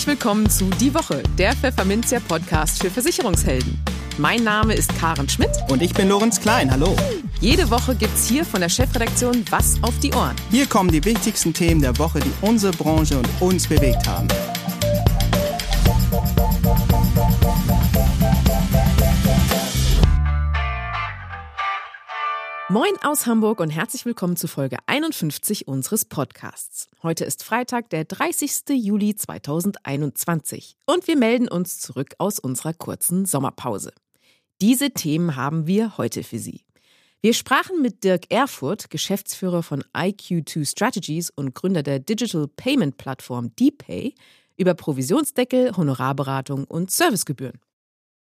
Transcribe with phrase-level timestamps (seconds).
[0.00, 3.78] Herzlich willkommen zu Die Woche, der Pfefferminzia Podcast für Versicherungshelden.
[4.16, 5.50] Mein Name ist Karen Schmidt.
[5.68, 6.70] Und ich bin Lorenz Klein.
[6.70, 6.96] Hallo.
[7.42, 10.34] Jede Woche gibt's hier von der Chefredaktion Was auf die Ohren.
[10.50, 14.26] Hier kommen die wichtigsten Themen der Woche, die unsere Branche und uns bewegt haben.
[22.70, 26.86] Moin aus Hamburg und herzlich willkommen zu Folge 51 unseres Podcasts.
[27.02, 28.62] Heute ist Freitag, der 30.
[28.68, 33.92] Juli 2021 und wir melden uns zurück aus unserer kurzen Sommerpause.
[34.60, 36.64] Diese Themen haben wir heute für Sie.
[37.20, 43.50] Wir sprachen mit Dirk Erfurt, Geschäftsführer von IQ2 Strategies und Gründer der Digital Payment Plattform
[43.56, 44.14] DPay,
[44.56, 47.58] über Provisionsdeckel, Honorarberatung und Servicegebühren.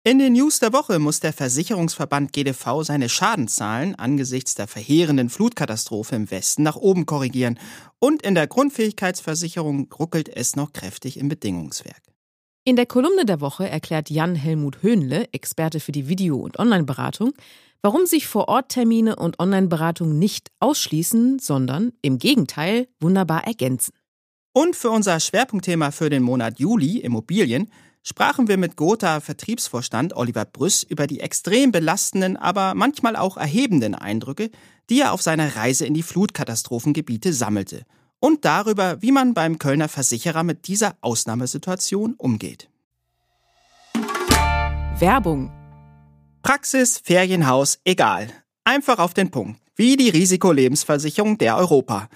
[0.07, 6.15] In den News der Woche muss der Versicherungsverband GDV seine Schadenzahlen angesichts der verheerenden Flutkatastrophe
[6.15, 7.59] im Westen nach oben korrigieren
[7.99, 12.01] und in der Grundfähigkeitsversicherung ruckelt es noch kräftig im Bedingungswerk.
[12.63, 17.33] In der Kolumne der Woche erklärt Jan-Helmut Höhnle, Experte für die Video- und Online-Beratung,
[17.81, 23.91] warum sich Vor-Ort-Termine und Online-Beratung nicht ausschließen, sondern im Gegenteil wunderbar ergänzen.
[24.53, 27.69] Und für unser Schwerpunktthema für den Monat Juli, Immobilien,
[28.03, 34.49] sprachen wir mit Gotha-Vertriebsvorstand Oliver Brüss über die extrem belastenden, aber manchmal auch erhebenden Eindrücke,
[34.89, 37.83] die er auf seiner Reise in die Flutkatastrophengebiete sammelte
[38.19, 42.69] und darüber, wie man beim Kölner Versicherer mit dieser Ausnahmesituation umgeht.
[44.99, 45.51] Werbung
[46.41, 48.29] Praxis, Ferienhaus, egal.
[48.63, 49.59] Einfach auf den Punkt.
[49.75, 52.07] Wie die Risikolebensversicherung der Europa.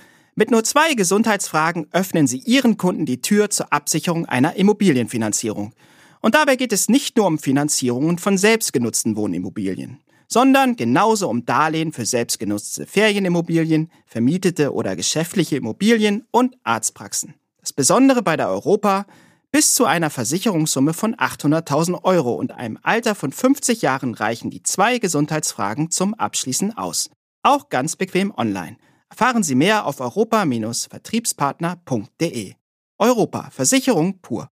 [0.42, 5.76] Mit nur zwei Gesundheitsfragen öffnen Sie Ihren Kunden die Tür zur Absicherung einer Immobilienfinanzierung.
[6.20, 11.94] Und dabei geht es nicht nur um Finanzierungen von selbstgenutzten Wohnimmobilien, sondern genauso um Darlehen
[11.94, 17.36] für selbstgenutzte Ferienimmobilien, vermietete oder geschäftliche Immobilien und Arztpraxen.
[17.60, 19.06] Das Besondere bei der Europa,
[19.52, 24.64] bis zu einer Versicherungssumme von 800.000 Euro und einem Alter von 50 Jahren reichen die
[24.64, 27.12] zwei Gesundheitsfragen zum Abschließen aus.
[27.44, 28.78] Auch ganz bequem online.
[29.12, 32.54] Erfahren Sie mehr auf europa-vertriebspartner.de.
[32.98, 34.50] Europa, Versicherung pur.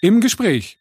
[0.00, 0.78] Im Gespräch.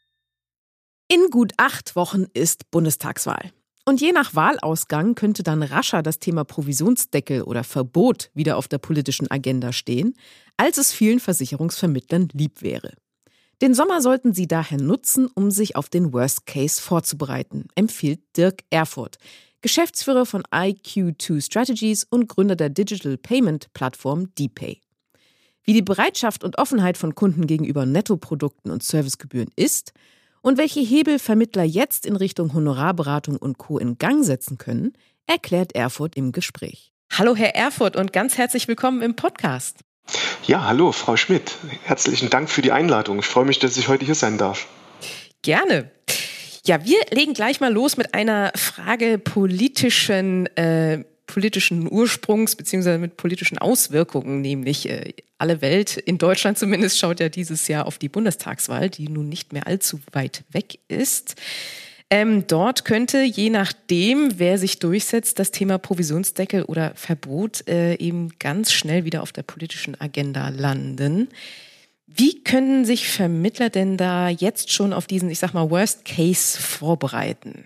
[1.08, 3.52] In gut acht Wochen ist Bundestagswahl.
[3.84, 8.78] Und je nach Wahlausgang könnte dann rascher das Thema Provisionsdeckel oder Verbot wieder auf der
[8.78, 10.14] politischen Agenda stehen,
[10.56, 12.94] als es vielen Versicherungsvermittlern lieb wäre.
[13.64, 18.62] Den Sommer sollten Sie daher nutzen, um sich auf den Worst Case vorzubereiten, empfiehlt Dirk
[18.70, 19.18] Erfurt,
[19.62, 24.82] Geschäftsführer von IQ2 Strategies und Gründer der Digital Payment Plattform DPay.
[25.64, 29.94] Wie die Bereitschaft und Offenheit von Kunden gegenüber Nettoprodukten und Servicegebühren ist
[30.42, 33.78] und welche Hebel Vermittler jetzt in Richtung Honorarberatung und Co.
[33.80, 34.94] in Gang setzen können,
[35.26, 36.94] erklärt Erfurt im Gespräch.
[37.12, 39.80] Hallo Herr Erfurt und ganz herzlich willkommen im Podcast.
[40.46, 41.58] Ja, hallo Frau Schmidt.
[41.84, 43.20] Herzlichen Dank für die Einladung.
[43.20, 44.68] Ich freue mich, dass ich heute hier sein darf.
[45.42, 45.92] Gerne.
[46.68, 53.16] Ja, wir legen gleich mal los mit einer Frage politischen, äh, politischen Ursprungs beziehungsweise mit
[53.16, 58.10] politischen Auswirkungen, nämlich äh, alle Welt, in Deutschland zumindest, schaut ja dieses Jahr auf die
[58.10, 61.36] Bundestagswahl, die nun nicht mehr allzu weit weg ist.
[62.10, 68.34] Ähm, dort könnte, je nachdem, wer sich durchsetzt, das Thema Provisionsdeckel oder Verbot äh, eben
[68.40, 71.30] ganz schnell wieder auf der politischen Agenda landen.
[72.18, 76.60] Wie können sich Vermittler denn da jetzt schon auf diesen, ich sag mal, Worst Case
[76.60, 77.66] vorbereiten?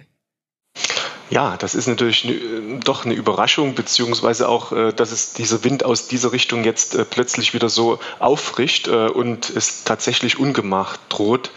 [1.30, 5.86] Ja, das ist natürlich ne, doch eine Überraschung, beziehungsweise auch, äh, dass es dieser Wind
[5.86, 11.52] aus dieser Richtung jetzt äh, plötzlich wieder so auffrischt äh, und es tatsächlich Ungemach droht.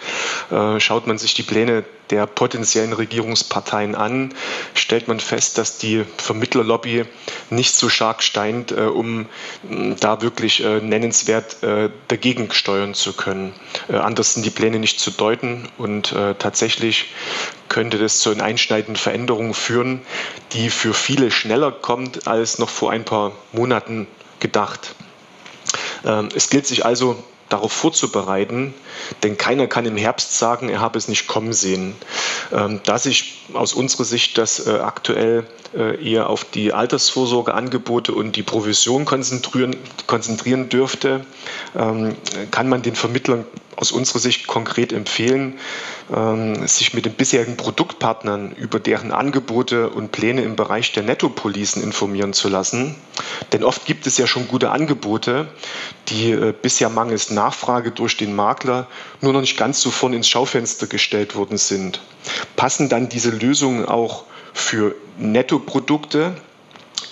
[0.79, 4.35] Schaut man sich die Pläne der potenziellen Regierungsparteien an,
[4.75, 7.05] stellt man fest, dass die Vermittlerlobby
[7.51, 9.27] nicht so stark steint, um
[10.01, 11.57] da wirklich nennenswert
[12.09, 13.55] dagegen steuern zu können.
[13.89, 17.13] Anders sind die Pläne nicht zu deuten und tatsächlich
[17.69, 20.03] könnte das zu einschneidenden Veränderungen führen,
[20.53, 24.07] die für viele schneller kommt als noch vor ein paar Monaten
[24.41, 24.95] gedacht.
[26.05, 28.75] Ähm, es gilt sich also darauf vorzubereiten,
[29.23, 31.95] denn keiner kann im Herbst sagen, er habe es nicht kommen sehen.
[32.53, 35.47] Ähm, da sich aus unserer Sicht das äh, aktuell
[35.77, 39.77] äh, eher auf die Altersvorsorgeangebote und die Provision konzentrieren,
[40.07, 41.27] konzentrieren dürfte,
[41.77, 42.15] ähm,
[42.51, 43.45] kann man den Vermittlern
[43.77, 45.59] aus unserer Sicht konkret empfehlen,
[46.15, 51.83] ähm, sich mit den bisherigen Produktpartnern über deren Angebote und Pläne im Bereich der Nettopolisen
[51.83, 52.95] informieren zu lassen.
[53.53, 55.49] Denn oft gibt es ja schon gute Angebote,
[56.09, 58.87] die äh, bisher mangels Nachfrage durch den Makler
[59.21, 62.01] nur noch nicht ganz so vorn ins Schaufenster gestellt worden sind.
[62.57, 66.35] Passen dann diese Lösungen auch für Nettoprodukte,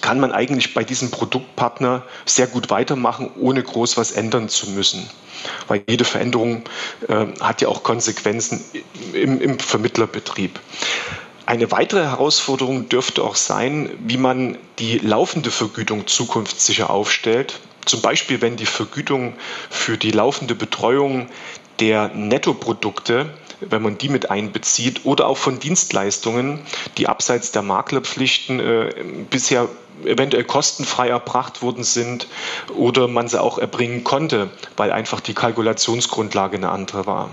[0.00, 5.08] kann man eigentlich bei diesem Produktpartner sehr gut weitermachen, ohne groß was ändern zu müssen.
[5.69, 6.64] Weil jede Veränderung
[7.08, 8.64] äh, hat ja auch Konsequenzen
[9.12, 10.58] im, im Vermittlerbetrieb.
[11.46, 17.60] Eine weitere Herausforderung dürfte auch sein, wie man die laufende Vergütung zukunftssicher aufstellt.
[17.84, 19.34] Zum Beispiel, wenn die Vergütung
[19.70, 21.29] für die laufende Betreuung
[21.81, 23.31] der Nettoprodukte
[23.70, 26.61] wenn man die mit einbezieht, oder auch von Dienstleistungen,
[26.99, 28.90] die abseits der Maklerpflichten äh,
[29.31, 29.69] bisher
[30.05, 32.26] eventuell kostenfrei erbracht worden sind
[32.75, 37.31] oder man sie auch erbringen konnte, weil einfach die Kalkulationsgrundlage eine andere war.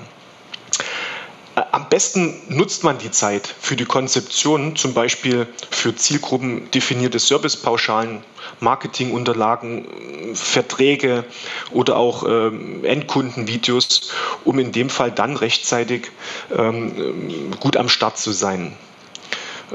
[1.72, 8.24] Am besten nutzt man die Zeit für die Konzeption, zum Beispiel für Zielgruppen definierte Servicepauschalen,
[8.60, 11.26] Marketingunterlagen, Verträge
[11.72, 14.12] oder auch ähm, Endkundenvideos,
[14.46, 16.12] um in dem Fall dann rechtzeitig
[16.56, 18.76] ähm, gut am Start zu sein.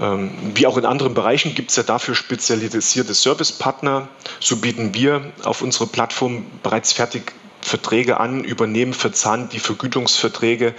[0.00, 4.08] Ähm, wie auch in anderen Bereichen gibt es ja dafür spezialisierte Servicepartner.
[4.40, 7.32] So bieten wir auf unserer Plattform bereits fertig
[7.64, 10.74] Verträge an, übernehmen für die Vergütungsverträge,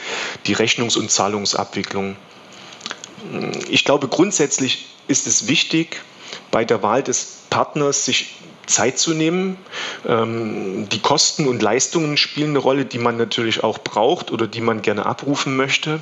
[0.45, 2.15] die Rechnungs- und Zahlungsabwicklung.
[3.67, 6.01] Ich glaube, grundsätzlich ist es wichtig,
[6.51, 8.35] bei der Wahl des Partners sich
[8.67, 9.57] Zeit zu nehmen.
[10.07, 14.61] Ähm, die Kosten und Leistungen spielen eine Rolle, die man natürlich auch braucht oder die
[14.61, 15.99] man gerne abrufen möchte.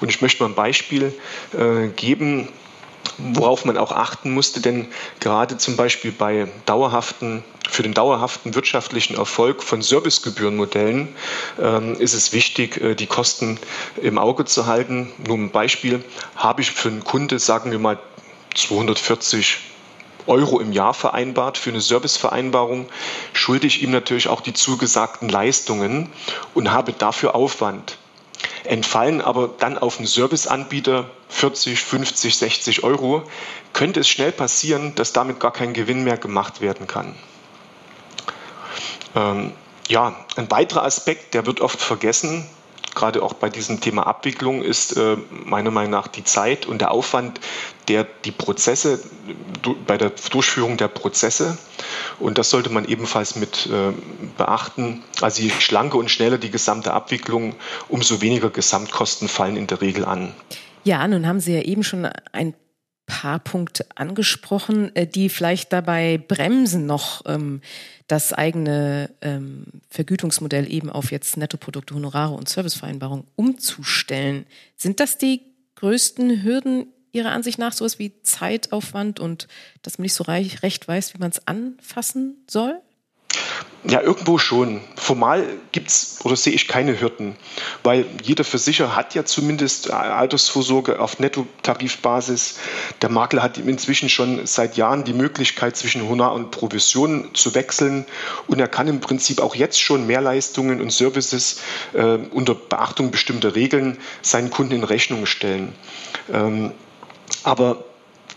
[0.00, 1.12] Und ich möchte mal ein Beispiel
[1.56, 2.48] äh, geben
[3.18, 4.86] worauf man auch achten musste, denn
[5.20, 11.08] gerade zum Beispiel bei dauerhaften, für den dauerhaften wirtschaftlichen Erfolg von Servicegebührenmodellen
[11.60, 13.58] ähm, ist es wichtig, äh, die Kosten
[14.00, 15.12] im Auge zu halten.
[15.26, 16.04] Nur ein Beispiel,
[16.34, 17.98] habe ich für einen Kunde, sagen wir mal
[18.54, 19.58] 240
[20.26, 22.88] Euro im Jahr vereinbart für eine Servicevereinbarung,
[23.32, 26.10] schulde ich ihm natürlich auch die zugesagten Leistungen
[26.54, 27.98] und habe dafür Aufwand
[28.64, 33.22] entfallen aber dann auf einen Serviceanbieter 40, 50, 60 Euro,
[33.72, 37.14] könnte es schnell passieren, dass damit gar kein Gewinn mehr gemacht werden kann.
[39.14, 39.52] Ähm,
[39.88, 42.48] ja, ein weiterer Aspekt, der wird oft vergessen,
[42.94, 46.90] gerade auch bei diesem Thema Abwicklung, ist äh, meiner Meinung nach die Zeit und der
[46.90, 47.40] Aufwand,
[47.88, 49.00] der die Prozesse,
[49.86, 51.58] bei der Durchführung der Prozesse,
[52.18, 53.92] und das sollte man ebenfalls mit äh,
[54.36, 55.02] beachten.
[55.20, 57.54] Also je schlanker und schneller die gesamte Abwicklung,
[57.88, 60.34] umso weniger Gesamtkosten fallen in der Regel an.
[60.84, 62.54] Ja, nun haben Sie ja eben schon ein
[63.10, 67.60] paar Punkte angesprochen, äh, die vielleicht dabei bremsen noch ähm,
[68.06, 74.46] das eigene ähm, Vergütungsmodell eben auf jetzt Nettoprodukte, Honorare und Servicevereinbarungen umzustellen.
[74.76, 75.42] Sind das die
[75.74, 79.48] größten Hürden Ihrer Ansicht nach sowas wie Zeitaufwand und
[79.82, 82.80] dass man nicht so recht weiß, wie man es anfassen soll?
[83.88, 84.82] Ja, irgendwo schon.
[84.94, 87.34] Formal gibt es oder sehe ich keine Hürden,
[87.82, 92.58] weil jeder Versicherer hat ja zumindest Altersvorsorge auf Nettotarifbasis.
[93.00, 98.04] Der Makler hat inzwischen schon seit Jahren die Möglichkeit, zwischen Honorar und Provision zu wechseln
[98.46, 101.60] und er kann im Prinzip auch jetzt schon Mehrleistungen und Services
[101.94, 105.72] äh, unter Beachtung bestimmter Regeln seinen Kunden in Rechnung stellen.
[106.30, 106.72] Ähm,
[107.44, 107.84] aber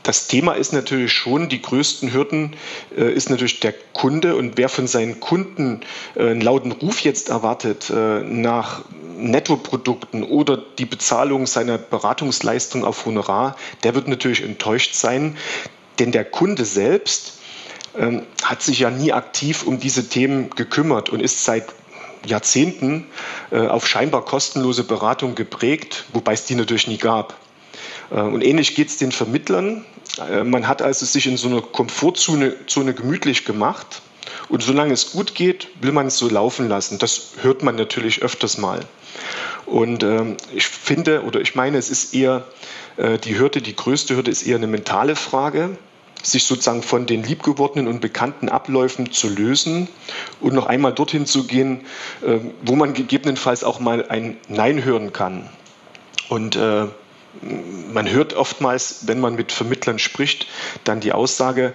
[0.03, 2.55] das Thema ist natürlich schon, die größten Hürden
[2.95, 5.81] äh, ist natürlich der Kunde und wer von seinen Kunden
[6.15, 8.83] äh, einen lauten Ruf jetzt erwartet äh, nach
[9.17, 15.37] Nettoprodukten oder die Bezahlung seiner Beratungsleistung auf Honorar, der wird natürlich enttäuscht sein,
[15.99, 17.39] denn der Kunde selbst
[17.97, 21.65] ähm, hat sich ja nie aktiv um diese Themen gekümmert und ist seit
[22.25, 23.05] Jahrzehnten
[23.51, 27.35] äh, auf scheinbar kostenlose Beratung geprägt, wobei es die natürlich nie gab.
[28.11, 29.85] Äh, und ähnlich geht es den Vermittlern.
[30.29, 34.01] Äh, man hat also sich in so einer Komfortzone Zone gemütlich gemacht.
[34.49, 36.99] Und solange es gut geht, will man es so laufen lassen.
[36.99, 38.81] Das hört man natürlich öfters mal.
[39.65, 42.45] Und ähm, ich finde oder ich meine, es ist eher
[42.97, 45.77] äh, die Hürde, die größte Hürde ist eher eine mentale Frage,
[46.21, 49.87] sich sozusagen von den liebgewordenen und bekannten Abläufen zu lösen
[50.39, 51.85] und noch einmal dorthin zu gehen,
[52.25, 55.49] äh, wo man gegebenenfalls auch mal ein Nein hören kann.
[56.29, 56.87] Und äh,
[57.41, 60.47] man hört oftmals, wenn man mit Vermittlern spricht,
[60.83, 61.73] dann die Aussage,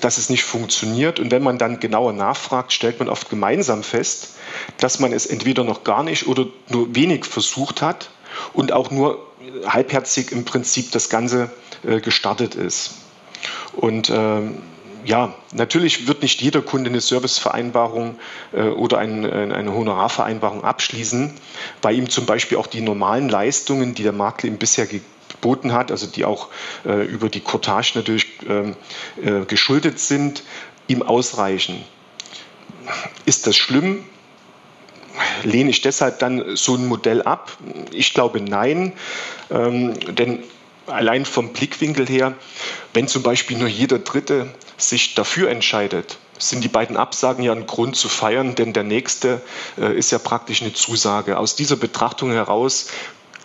[0.00, 1.18] dass es nicht funktioniert.
[1.20, 4.34] Und wenn man dann genauer nachfragt, stellt man oft gemeinsam fest,
[4.78, 8.10] dass man es entweder noch gar nicht oder nur wenig versucht hat
[8.52, 9.26] und auch nur
[9.66, 11.50] halbherzig im Prinzip das Ganze
[11.86, 12.94] äh, gestartet ist.
[13.72, 14.62] Und ähm,
[15.04, 18.18] ja, natürlich wird nicht jeder Kunde eine Servicevereinbarung
[18.52, 21.34] äh, oder ein, äh, eine Honorarvereinbarung abschließen,
[21.82, 25.90] weil ihm zum Beispiel auch die normalen Leistungen, die der Makler ihm bisher geboten hat,
[25.90, 26.48] also die auch
[26.86, 28.76] äh, über die Cortage natürlich ähm,
[29.22, 30.42] äh, geschuldet sind,
[30.88, 31.82] ihm ausreichen.
[33.26, 34.04] Ist das schlimm?
[35.44, 37.56] Lehne ich deshalb dann so ein Modell ab?
[37.92, 38.92] Ich glaube nein,
[39.50, 40.42] ähm, denn
[40.86, 42.34] allein vom Blickwinkel her,
[42.92, 47.66] wenn zum Beispiel nur jeder Dritte sich dafür entscheidet, sind die beiden Absagen ja ein
[47.66, 49.40] Grund zu feiern, denn der nächste
[49.78, 51.38] äh, ist ja praktisch eine Zusage.
[51.38, 52.88] Aus dieser Betrachtung heraus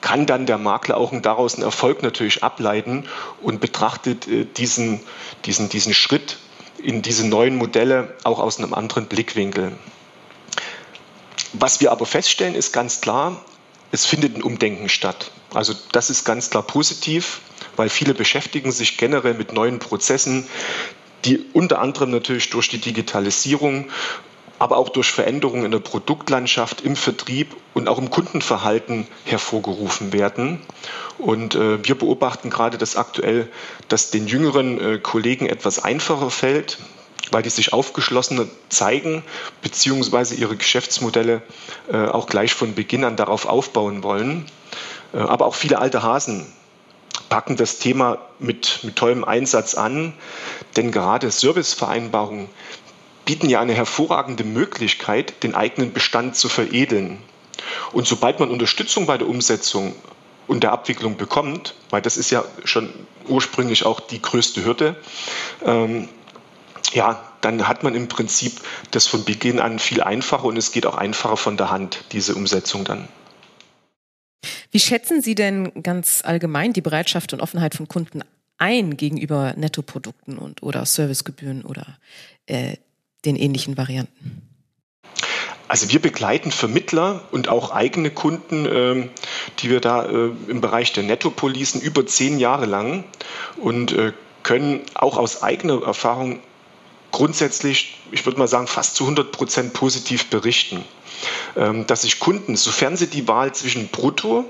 [0.02, 3.06] kann dann der Makler auch daraus einen Erfolg natürlich ableiten
[3.42, 5.02] und betrachtet äh, diesen,
[5.46, 6.38] diesen, diesen Schritt
[6.82, 9.74] in diese neuen Modelle auch aus einem anderen Blickwinkel.
[11.54, 13.44] Was wir aber feststellen, ist ganz klar,
[13.92, 15.32] es findet ein Umdenken statt.
[15.54, 17.42] Also das ist ganz klar positiv,
[17.76, 20.48] weil viele beschäftigen sich generell mit neuen Prozessen,
[21.26, 23.90] die unter anderem natürlich durch die Digitalisierung
[24.60, 30.60] aber auch durch Veränderungen in der Produktlandschaft, im Vertrieb und auch im Kundenverhalten hervorgerufen werden.
[31.18, 33.48] Und äh, wir beobachten gerade das aktuell,
[33.88, 36.78] dass den jüngeren äh, Kollegen etwas einfacher fällt,
[37.32, 39.24] weil die sich aufgeschlossener zeigen,
[39.62, 41.42] beziehungsweise ihre Geschäftsmodelle
[41.92, 44.46] äh, auch gleich von Beginn an darauf aufbauen wollen.
[45.14, 46.46] Äh, aber auch viele alte Hasen
[47.30, 50.14] packen das Thema mit, mit tollem Einsatz an,
[50.76, 52.50] denn gerade Servicevereinbarungen
[53.26, 57.20] bieten ja eine hervorragende Möglichkeit, den eigenen Bestand zu veredeln.
[57.92, 59.94] Und sobald man Unterstützung bei der Umsetzung
[60.48, 62.90] und der Abwicklung bekommt, weil das ist ja schon
[63.28, 64.96] ursprünglich auch die größte Hürde,
[65.64, 66.10] ähm,
[66.94, 68.60] ja, dann hat man im Prinzip
[68.92, 72.36] das von Beginn an viel einfacher und es geht auch einfacher von der Hand, diese
[72.36, 73.08] Umsetzung dann.
[74.72, 78.22] Wie schätzen Sie denn ganz allgemein die Bereitschaft und Offenheit von Kunden
[78.58, 81.98] ein gegenüber Nettoprodukten und oder Servicegebühren oder
[82.46, 82.76] äh,
[83.26, 84.50] den ähnlichen Varianten?
[85.68, 89.08] Also wir begleiten Vermittler und auch eigene Kunden, äh,
[89.60, 93.04] die wir da äh, im Bereich der Nettopolisen über zehn Jahre lang
[93.58, 96.40] und äh, können auch aus eigener Erfahrung
[97.12, 100.84] grundsätzlich, ich würde mal sagen, fast zu 100 Prozent positiv berichten,
[101.56, 104.50] ähm, dass sich Kunden, sofern sie die Wahl zwischen Brutto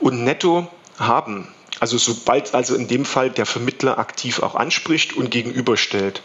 [0.00, 0.68] und Netto
[0.98, 1.48] haben,
[1.82, 6.22] also sobald also in dem Fall der Vermittler aktiv auch anspricht und gegenüberstellt,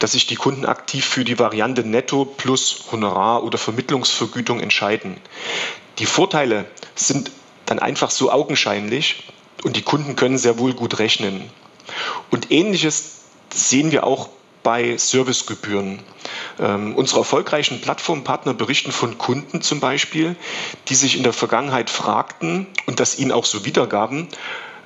[0.00, 5.16] dass sich die Kunden aktiv für die Variante Netto plus Honorar oder Vermittlungsvergütung entscheiden.
[6.00, 6.64] Die Vorteile
[6.96, 7.30] sind
[7.66, 9.22] dann einfach so augenscheinlich
[9.62, 11.50] und die Kunden können sehr wohl gut rechnen.
[12.32, 13.20] Und ähnliches
[13.54, 14.28] sehen wir auch
[14.66, 16.00] bei Servicegebühren.
[16.58, 20.34] Ähm, unsere erfolgreichen Plattformpartner berichten von Kunden zum Beispiel,
[20.88, 24.26] die sich in der Vergangenheit fragten und das ihnen auch so wiedergaben,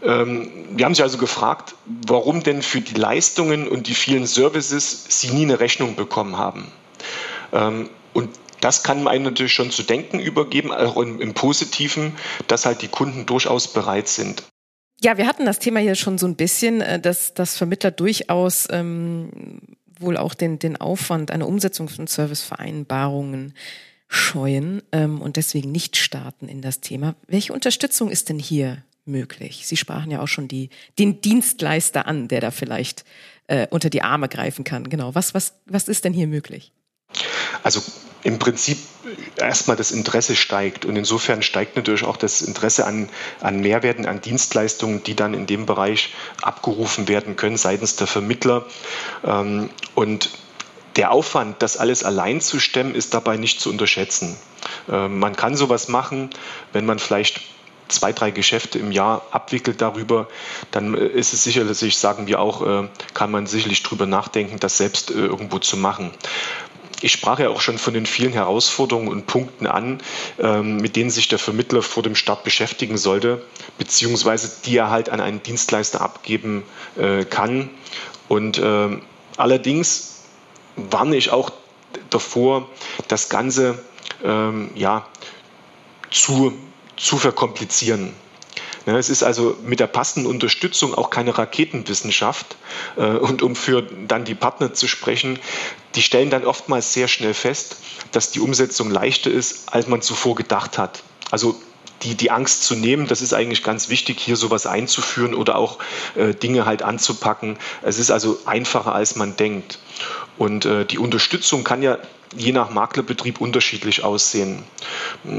[0.03, 5.07] ähm, wir haben Sie also gefragt, warum denn für die Leistungen und die vielen Services
[5.09, 6.71] Sie nie eine Rechnung bekommen haben.
[7.55, 8.29] Ähm, und
[8.61, 12.19] das kann einem natürlich schon zu denken übergeben, auch im, im Positiven,
[12.49, 14.43] dass halt die Kunden durchaus bereit sind.
[15.03, 18.69] Ja, wir hatten das Thema hier schon so ein bisschen, äh, dass, dass Vermittler durchaus
[18.71, 19.61] ähm,
[19.99, 23.55] wohl auch den, den Aufwand einer Umsetzung von Servicevereinbarungen
[24.09, 27.15] scheuen ähm, und deswegen nicht starten in das Thema.
[27.29, 29.67] Welche Unterstützung ist denn hier möglich?
[29.67, 33.05] Sie sprachen ja auch schon die, den Dienstleister an, der da vielleicht
[33.47, 34.89] äh, unter die Arme greifen kann.
[34.91, 35.15] Genau.
[35.15, 36.73] Was, was, was ist denn hier möglich?
[37.63, 37.83] Also
[38.23, 38.79] im Prinzip
[39.37, 43.09] erstmal das Interesse steigt und insofern steigt natürlich auch das Interesse an,
[43.41, 48.67] an Mehrwerten, an Dienstleistungen, die dann in dem Bereich abgerufen werden können seitens der Vermittler.
[49.25, 50.31] Ähm, und
[50.97, 54.37] der Aufwand, das alles allein zu stemmen, ist dabei nicht zu unterschätzen.
[54.91, 56.31] Ähm, man kann sowas machen,
[56.73, 57.41] wenn man vielleicht
[57.91, 60.29] zwei, drei Geschäfte im Jahr abwickelt darüber,
[60.71, 64.77] dann äh, ist es sicherlich, sagen wir auch, äh, kann man sicherlich drüber nachdenken, das
[64.77, 66.11] selbst äh, irgendwo zu machen.
[67.01, 70.01] Ich sprach ja auch schon von den vielen Herausforderungen und Punkten an,
[70.39, 73.43] ähm, mit denen sich der Vermittler vor dem Start beschäftigen sollte,
[73.79, 76.65] beziehungsweise die er halt an einen Dienstleister abgeben
[77.31, 77.71] kann.
[78.29, 79.03] Und ähm,
[79.37, 80.23] allerdings
[80.77, 81.51] warne ich auch
[82.11, 82.69] davor,
[83.09, 83.83] das Ganze
[84.23, 85.07] ähm, ja,
[86.11, 86.53] zu
[87.01, 88.13] zu verkomplizieren.
[88.87, 92.57] Es ist also mit der passenden Unterstützung auch keine Raketenwissenschaft.
[92.97, 95.39] Äh, und um für dann die Partner zu sprechen,
[95.95, 97.77] die stellen dann oftmals sehr schnell fest,
[98.13, 101.03] dass die Umsetzung leichter ist, als man zuvor gedacht hat.
[101.31, 101.61] Also
[102.03, 105.79] die, die Angst zu nehmen, das ist eigentlich ganz wichtig, hier sowas einzuführen oder auch
[106.15, 107.59] äh, Dinge halt anzupacken.
[107.83, 109.79] Es ist also einfacher, als man denkt.
[110.39, 111.99] Und äh, die Unterstützung kann ja
[112.37, 114.63] je nach Maklerbetrieb unterschiedlich aussehen.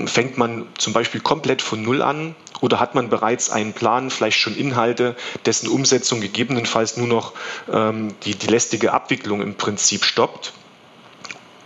[0.06, 4.38] Fängt man zum Beispiel komplett von Null an oder hat man bereits einen Plan, vielleicht
[4.38, 7.34] schon Inhalte, dessen Umsetzung gegebenenfalls nur noch
[7.72, 10.54] ähm, die, die lästige Abwicklung im Prinzip stoppt?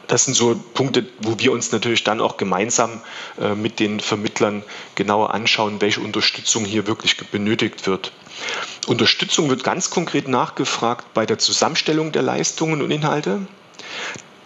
[0.07, 3.01] Das sind so Punkte, wo wir uns natürlich dann auch gemeinsam
[3.41, 4.63] äh, mit den Vermittlern
[4.93, 8.11] genauer anschauen, welche Unterstützung hier wirklich benötigt wird.
[8.85, 13.47] Unterstützung wird ganz konkret nachgefragt bei der Zusammenstellung der Leistungen und Inhalte,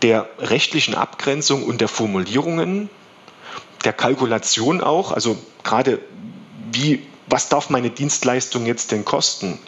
[0.02, 2.90] der rechtlichen Abgrenzung und der Formulierungen,
[3.86, 6.00] der Kalkulation auch, also gerade
[6.72, 9.60] wie was darf meine Dienstleistung jetzt denn kosten?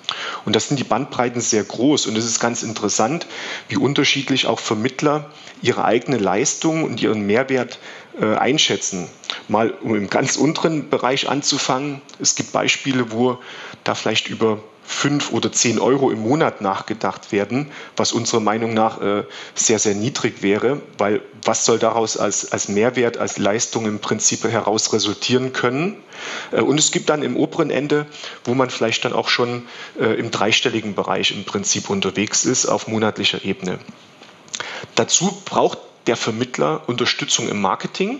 [0.45, 2.07] Und das sind die Bandbreiten sehr groß.
[2.07, 3.27] Und es ist ganz interessant,
[3.69, 5.29] wie unterschiedlich auch Vermittler
[5.61, 7.77] ihre eigene Leistung und ihren Mehrwert
[8.19, 9.07] äh, einschätzen.
[9.47, 12.01] Mal um im ganz unteren Bereich anzufangen.
[12.19, 13.37] Es gibt Beispiele, wo
[13.83, 19.01] da vielleicht über fünf oder zehn Euro im Monat nachgedacht werden, was unserer Meinung nach
[19.01, 19.23] äh,
[19.55, 24.43] sehr, sehr niedrig wäre, weil was soll daraus als, als Mehrwert, als Leistung im Prinzip
[24.43, 25.95] heraus resultieren können?
[26.51, 28.05] Äh, und es gibt dann im oberen Ende,
[28.43, 29.63] wo man vielleicht dann auch schon
[29.97, 33.79] äh, im dreistelligen Bereich im Prinzip unterwegs ist, auf monatlicher Ebene.
[34.95, 38.19] Dazu braucht der Vermittler Unterstützung im Marketing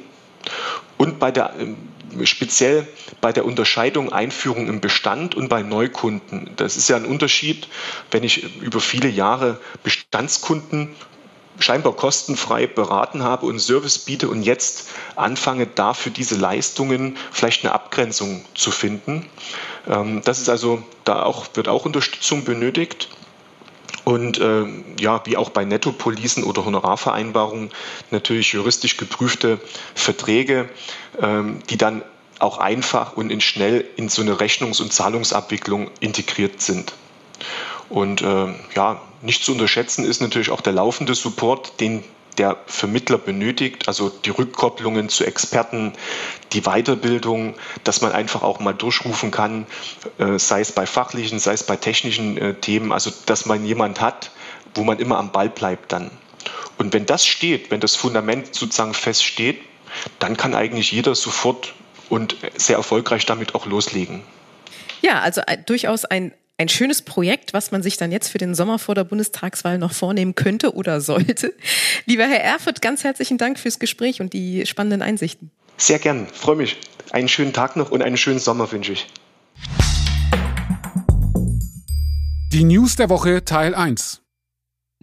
[0.98, 1.76] und bei der ähm,
[2.24, 2.88] speziell
[3.22, 6.52] bei der Unterscheidung Einführung im Bestand und bei Neukunden.
[6.56, 7.68] Das ist ja ein Unterschied,
[8.12, 10.96] wenn ich über viele Jahre Bestandskunden
[11.60, 17.74] scheinbar kostenfrei beraten habe und Service biete und jetzt anfange, dafür diese Leistungen vielleicht eine
[17.74, 19.26] Abgrenzung zu finden.
[19.88, 23.10] Ähm, das ist also, da auch, wird auch Unterstützung benötigt.
[24.12, 24.66] Und äh,
[25.00, 27.70] ja, wie auch bei Nettopolisen oder Honorarvereinbarungen
[28.10, 29.58] natürlich juristisch geprüfte
[29.96, 30.68] Verträge,
[31.22, 32.04] ähm, die dann
[32.40, 36.94] auch einfach und in schnell in so eine Rechnungs- und Zahlungsabwicklung integriert sind.
[37.88, 42.04] Und äh, ja, nicht zu unterschätzen ist natürlich auch der laufende Support, den
[42.38, 45.94] der Vermittler benötigt, also die Rückkopplungen zu Experten,
[46.54, 49.66] die Weiterbildung, dass man einfach auch mal durchrufen kann,
[50.18, 54.02] äh, sei es bei fachlichen, sei es bei technischen äh, Themen, also dass man jemand
[54.02, 54.32] hat,
[54.76, 56.12] wo man immer am Ball bleibt dann.
[56.78, 59.62] Und wenn das steht, wenn das Fundament sozusagen feststeht,
[60.20, 61.74] dann kann eigentlich jeder sofort
[62.10, 64.24] und sehr erfolgreich damit auch loslegen.
[65.02, 68.54] Ja, also äh, durchaus ein ein schönes Projekt, was man sich dann jetzt für den
[68.54, 71.54] Sommer vor der Bundestagswahl noch vornehmen könnte oder sollte.
[72.06, 75.52] Lieber Herr Erfurt, ganz herzlichen Dank fürs Gespräch und die spannenden Einsichten.
[75.78, 76.78] Sehr gern, freue mich.
[77.12, 79.08] Einen schönen Tag noch und einen schönen Sommer wünsche ich.
[82.54, 84.22] Die News der Woche Teil 1.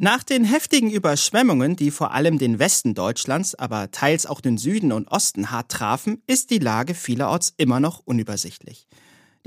[0.00, 4.92] Nach den heftigen Überschwemmungen, die vor allem den Westen Deutschlands, aber teils auch den Süden
[4.92, 8.86] und Osten hart trafen, ist die Lage vielerorts immer noch unübersichtlich.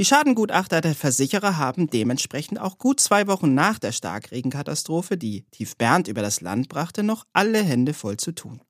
[0.01, 5.77] Die Schadengutachter der Versicherer haben dementsprechend auch gut zwei Wochen nach der Starkregenkatastrophe, die Tief
[5.77, 8.61] Bernd über das Land brachte, noch alle Hände voll zu tun.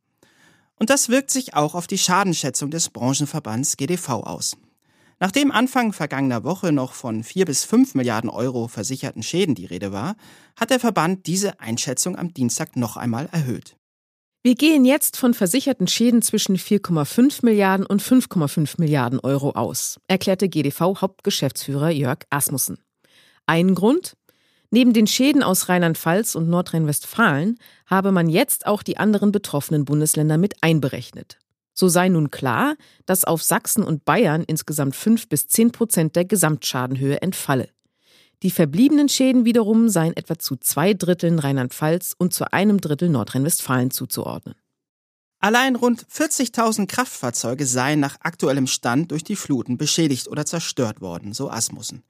[0.76, 4.58] Und das wirkt sich auch auf die Schadenschätzung des Branchenverbands GDV aus.
[5.22, 9.94] Nachdem Anfang vergangener Woche noch von vier bis fünf Milliarden Euro versicherten Schäden die Rede
[9.94, 10.18] war,
[10.58, 13.78] hat der Verband diese Einschätzung am Dienstag noch einmal erhöht.
[14.44, 20.50] Wir gehen jetzt von versicherten Schäden zwischen 4,5 Milliarden und 5,5 Milliarden Euro aus, erklärte
[20.50, 22.80] GDV-Hauptgeschäftsführer Jörg Asmussen.
[23.46, 24.18] Ein Grund?
[24.72, 30.40] Neben den Schäden aus Rheinland-Pfalz und Nordrhein-Westfalen habe man jetzt auch die anderen betroffenen Bundesländer
[30.40, 31.38] mit einberechnet.
[31.76, 36.26] So sei nun klar, dass auf Sachsen und Bayern insgesamt 5 bis 10 Prozent der
[36.26, 37.70] Gesamtschadenhöhe entfalle.
[38.44, 43.92] Die verbliebenen Schäden wiederum seien etwa zu zwei Dritteln Rheinland-Pfalz und zu einem Drittel Nordrhein-Westfalen
[43.92, 44.56] zuzuordnen.
[45.40, 51.34] Allein rund 40.000 Kraftfahrzeuge seien nach aktuellem Stand durch die Fluten beschädigt oder zerstört worden,
[51.34, 52.04] so Asmussen.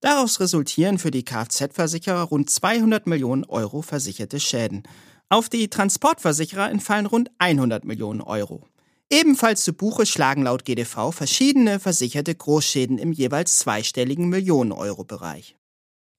[0.00, 4.84] Daraus resultieren für die Kfz-Versicherer rund 200 Millionen Euro versicherte Schäden.
[5.28, 8.68] Auf die Transportversicherer entfallen rund 100 Millionen Euro.
[9.10, 15.56] Ebenfalls zu Buche schlagen laut GDV verschiedene versicherte Großschäden im jeweils zweistelligen Millionen-Euro-Bereich.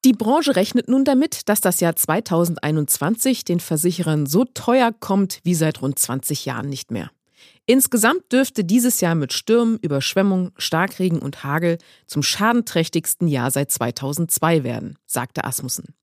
[0.05, 5.55] Die Branche rechnet nun damit, dass das Jahr 2021 den Versicherern so teuer kommt wie
[5.55, 7.09] seit rund 20 Jahren nicht mehr.
[7.65, 14.63] Insgesamt dürfte dieses Jahr mit Stürmen, Überschwemmung, Starkregen und Hagel zum schadenträchtigsten Jahr seit 2002
[14.63, 15.95] werden, sagte Asmussen.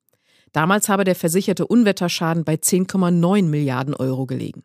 [0.51, 4.65] Damals habe der versicherte Unwetterschaden bei 10,9 Milliarden Euro gelegen.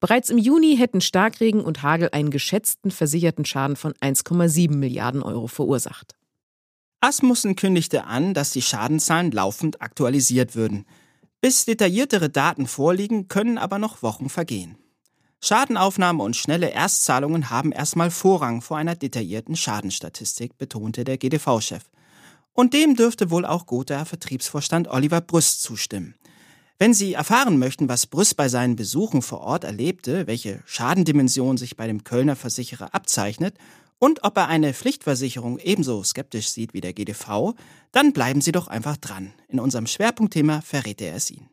[0.00, 5.48] Bereits im Juni hätten Starkregen und Hagel einen geschätzten versicherten Schaden von 1,7 Milliarden Euro
[5.48, 6.14] verursacht.
[7.02, 10.84] Asmussen kündigte an, dass die Schadenzahlen laufend aktualisiert würden.
[11.40, 14.76] Bis detailliertere Daten vorliegen, können aber noch Wochen vergehen.
[15.42, 21.84] Schadenaufnahme und schnelle Erstzahlungen haben erstmal Vorrang vor einer detaillierten Schadenstatistik, betonte der GDV-Chef.
[22.52, 26.14] Und dem dürfte wohl auch Gotha Vertriebsvorstand Oliver Brüst zustimmen.
[26.78, 31.76] Wenn Sie erfahren möchten, was Brüst bei seinen Besuchen vor Ort erlebte, welche Schadendimension sich
[31.76, 33.54] bei dem Kölner Versicherer abzeichnet
[34.00, 37.54] und ob er eine Pflichtversicherung ebenso skeptisch sieht wie der GDV,
[37.92, 39.32] dann bleiben Sie doch einfach dran.
[39.46, 41.48] In unserem Schwerpunktthema verrät er es Ihnen.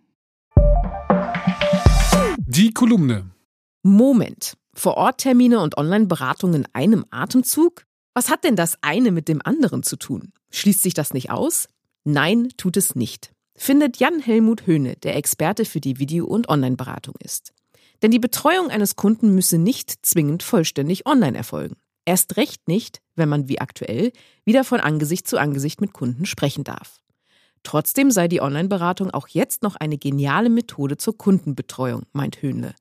[2.38, 3.30] Die Kolumne.
[3.84, 4.58] Moment.
[4.74, 7.86] Vor-Ort-Termine und Online-Beratung in einem Atemzug?
[8.14, 10.32] Was hat denn das eine mit dem anderen zu tun?
[10.50, 11.68] Schließt sich das nicht aus?
[12.06, 13.32] Nein, tut es nicht.
[13.56, 17.54] Findet Jan-Helmut Höhne, der Experte für die Video- und Online-Beratung ist.
[18.02, 21.76] Denn die Betreuung eines Kunden müsse nicht zwingend vollständig online erfolgen.
[22.08, 24.14] Erst recht nicht, wenn man wie aktuell
[24.46, 27.02] wieder von Angesicht zu Angesicht mit Kunden sprechen darf.
[27.64, 32.76] Trotzdem sei die Online-Beratung auch jetzt noch eine geniale Methode zur Kundenbetreuung, meint Höhnle.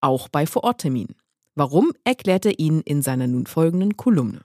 [0.00, 1.14] Auch bei Vorortterminen.
[1.54, 4.40] Warum, erklärt er Ihnen in seiner nun folgenden Kolumne.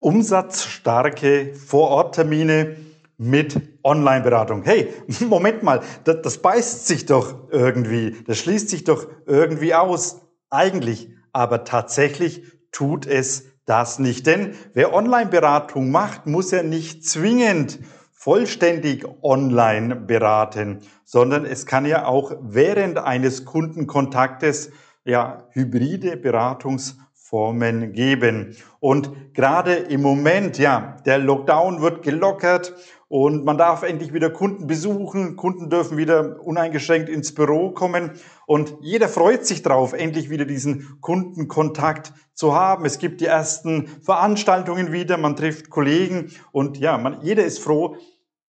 [0.00, 2.74] Umsatzstarke Vororttermine
[3.16, 4.64] mit Online-Beratung.
[4.64, 10.20] Hey, Moment mal, das, das beißt sich doch irgendwie, das schließt sich doch irgendwie aus.
[10.50, 12.42] Eigentlich, aber tatsächlich
[12.74, 14.26] tut es das nicht.
[14.26, 17.78] Denn wer Online-Beratung macht, muss ja nicht zwingend
[18.12, 24.70] vollständig online beraten, sondern es kann ja auch während eines Kundenkontaktes
[25.04, 28.56] ja hybride Beratungsformen geben.
[28.80, 32.74] Und gerade im Moment, ja, der Lockdown wird gelockert
[33.14, 35.36] und man darf endlich wieder Kunden besuchen.
[35.36, 38.10] Kunden dürfen wieder uneingeschränkt ins Büro kommen.
[38.44, 42.84] Und jeder freut sich drauf, endlich wieder diesen Kundenkontakt zu haben.
[42.84, 45.16] Es gibt die ersten Veranstaltungen wieder.
[45.16, 46.32] Man trifft Kollegen.
[46.50, 47.98] Und ja, man, jeder ist froh,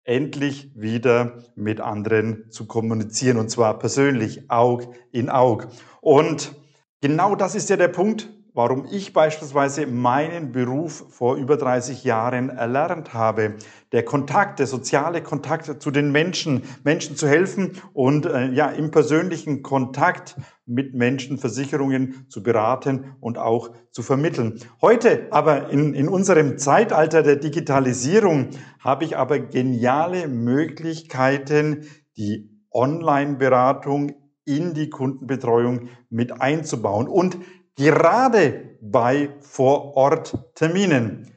[0.05, 3.39] endlich wieder mit anderen zu kommunizieren.
[3.39, 5.67] Und zwar persönlich, Aug in Aug.
[6.01, 6.55] Und
[7.01, 12.51] genau das ist ja der Punkt, warum ich beispielsweise meinen Beruf vor über 30 Jahren
[12.51, 13.55] erlernt habe.
[13.93, 18.91] Der Kontakt, der soziale Kontakt zu den Menschen, Menschen zu helfen und äh, ja im
[18.91, 20.37] persönlichen Kontakt
[20.67, 24.61] mit Menschen Versicherungen zu beraten und auch zu vermitteln.
[24.81, 31.87] Heute aber in, in unserem Zeitalter der Digitalisierung habe ich aber geniale Möglichkeiten,
[32.17, 34.13] die Online-Beratung
[34.45, 37.07] in die Kundenbetreuung mit einzubauen.
[37.07, 37.39] Und
[37.77, 41.33] gerade bei Vorortterminen.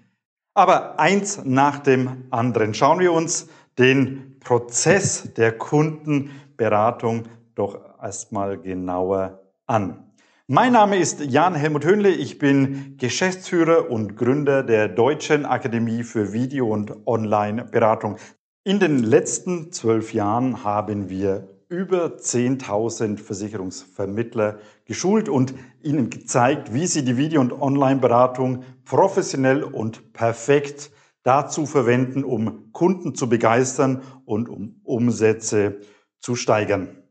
[0.53, 2.73] Aber eins nach dem anderen.
[2.73, 7.23] Schauen wir uns den Prozess der Kundenberatung
[7.55, 10.13] doch erstmal genauer an.
[10.47, 12.11] Mein Name ist Jan Helmut Höhnle.
[12.11, 18.17] Ich bin Geschäftsführer und Gründer der Deutschen Akademie für Video- und Online-Beratung.
[18.63, 26.87] In den letzten zwölf Jahren haben wir über 10.000 Versicherungsvermittler geschult und ihnen gezeigt, wie
[26.87, 30.91] sie die Video- und Online-Beratung professionell und perfekt
[31.23, 35.79] dazu verwenden, um Kunden zu begeistern und um Umsätze
[36.19, 37.03] zu steigern.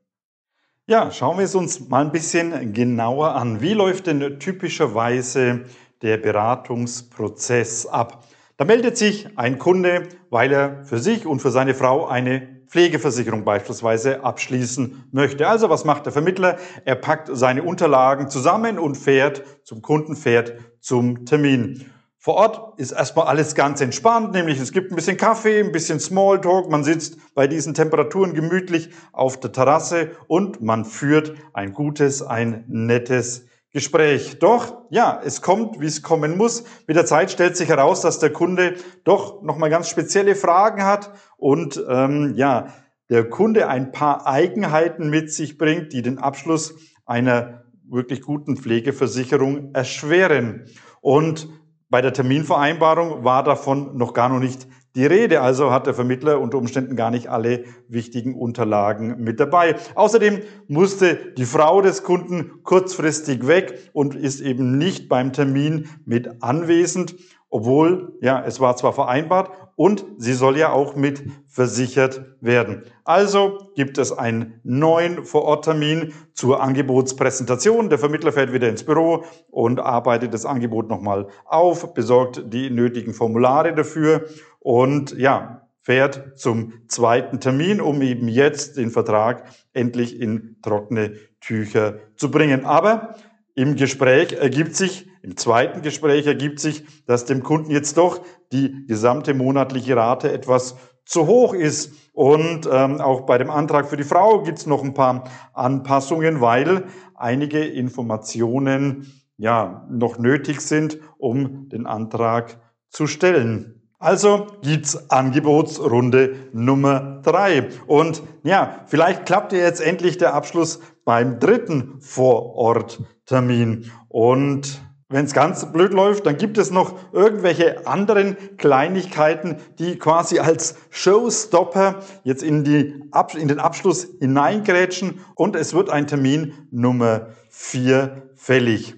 [0.87, 3.61] Ja, schauen wir es uns mal ein bisschen genauer an.
[3.61, 5.64] Wie läuft denn typischerweise
[6.03, 8.25] der Beratungsprozess ab?
[8.57, 13.45] Da meldet sich ein Kunde, weil er für sich und für seine Frau eine Pflegeversicherung
[13.45, 15.47] beispielsweise abschließen möchte.
[15.47, 16.59] Also was macht der Vermittler?
[16.85, 21.89] Er packt seine Unterlagen zusammen und fährt zum Kunden, fährt zum Termin.
[22.19, 26.01] Vor Ort ist erstmal alles ganz entspannt, nämlich es gibt ein bisschen Kaffee, ein bisschen
[26.01, 32.23] Smalltalk, man sitzt bei diesen Temperaturen gemütlich auf der Terrasse und man führt ein gutes,
[32.23, 34.39] ein nettes Gespräch.
[34.39, 36.63] Doch, ja, es kommt, wie es kommen muss.
[36.87, 41.11] Mit der Zeit stellt sich heraus, dass der Kunde doch nochmal ganz spezielle Fragen hat
[41.37, 42.69] und ähm, ja,
[43.11, 49.75] der Kunde ein paar Eigenheiten mit sich bringt, die den Abschluss einer wirklich guten Pflegeversicherung
[49.75, 50.67] erschweren.
[51.01, 51.49] Und
[51.91, 55.41] bei der Terminvereinbarung war davon noch gar noch nicht die Rede.
[55.41, 59.77] Also hat der Vermittler unter Umständen gar nicht alle wichtigen Unterlagen mit dabei.
[59.95, 66.43] Außerdem musste die Frau des Kunden kurzfristig weg und ist eben nicht beim Termin mit
[66.43, 67.17] anwesend,
[67.55, 72.83] obwohl, ja, es war zwar vereinbart und sie soll ja auch mit versichert werden.
[73.05, 77.90] Also gibt es einen neuen Vororttermin zur Angebotspräsentation.
[77.90, 83.14] Der Vermittler fährt wieder ins Büro und arbeitet das Angebot nochmal auf, besorgt die nötigen
[83.14, 84.25] Formulare dafür
[84.59, 92.01] und ja, fährt zum zweiten Termin, um eben jetzt den Vertrag endlich in trockene Tücher
[92.17, 92.64] zu bringen.
[92.64, 93.14] Aber
[93.55, 98.21] im Gespräch ergibt sich, im zweiten Gespräch ergibt sich, dass dem Kunden jetzt doch
[98.53, 101.95] die gesamte monatliche Rate etwas zu hoch ist.
[102.13, 106.43] Und ähm, auch bei dem Antrag für die Frau gibt es noch ein paar Anpassungen,
[106.43, 106.85] weil
[107.15, 112.61] einige Informationen ja noch nötig sind, um den Antrag
[112.91, 113.81] zu stellen.
[113.99, 117.69] Also gibt's Angebotsrunde Nummer drei.
[117.87, 123.91] Und ja, vielleicht klappt ja jetzt endlich der Abschluss beim dritten Vororttermin.
[124.09, 130.38] Und wenn es ganz blöd läuft, dann gibt es noch irgendwelche anderen Kleinigkeiten, die quasi
[130.38, 133.03] als Showstopper jetzt in, die,
[133.37, 138.95] in den Abschluss hineingrätschen und es wird ein Termin Nummer vier fällig.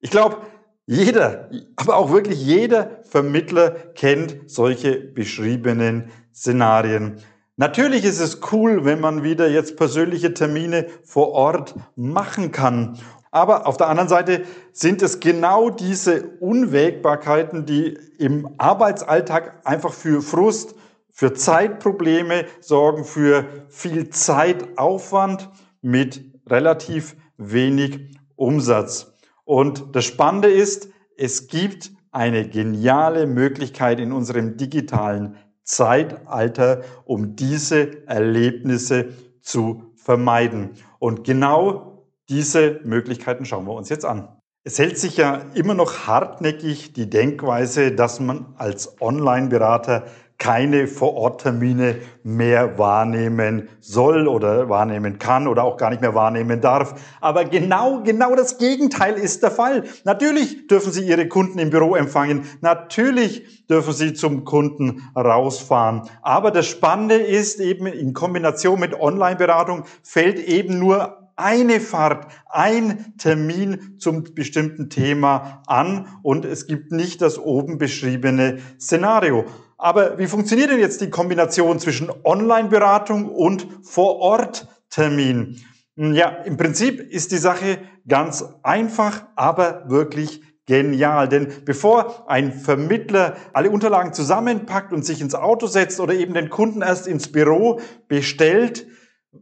[0.00, 0.38] Ich glaube,
[0.86, 7.18] jeder, aber auch wirklich jeder Vermittler kennt solche beschriebenen Szenarien.
[7.56, 12.98] Natürlich ist es cool, wenn man wieder jetzt persönliche Termine vor Ort machen kann.
[13.30, 20.20] Aber auf der anderen Seite sind es genau diese Unwägbarkeiten, die im Arbeitsalltag einfach für
[20.20, 20.74] Frust,
[21.12, 29.12] für Zeitprobleme sorgen, für viel Zeitaufwand mit relativ wenig Umsatz.
[29.44, 38.06] Und das Spannende ist, es gibt eine geniale Möglichkeit in unserem digitalen Zeitalter, um diese
[38.08, 40.70] Erlebnisse zu vermeiden.
[40.98, 41.89] Und genau
[42.30, 44.28] diese Möglichkeiten schauen wir uns jetzt an.
[44.62, 50.04] Es hält sich ja immer noch hartnäckig die Denkweise, dass man als Online-Berater
[50.40, 56.94] keine Vororttermine mehr wahrnehmen soll oder wahrnehmen kann oder auch gar nicht mehr wahrnehmen darf.
[57.20, 59.84] Aber genau, genau das Gegenteil ist der Fall.
[60.04, 62.44] Natürlich dürfen Sie Ihre Kunden im Büro empfangen.
[62.62, 66.02] Natürlich dürfen Sie zum Kunden rausfahren.
[66.22, 73.14] Aber das Spannende ist eben in Kombination mit Online-Beratung fällt eben nur eine Fahrt, ein
[73.18, 79.46] Termin zum bestimmten Thema an und es gibt nicht das oben beschriebene Szenario.
[79.78, 85.56] Aber wie funktioniert denn jetzt die Kombination zwischen Online-Beratung und Vor-Ort-Termin?
[85.96, 91.28] Hm, ja, im Prinzip ist die Sache ganz einfach, aber wirklich genial.
[91.28, 96.50] Denn bevor ein Vermittler alle Unterlagen zusammenpackt und sich ins Auto setzt oder eben den
[96.50, 98.86] Kunden erst ins Büro bestellt,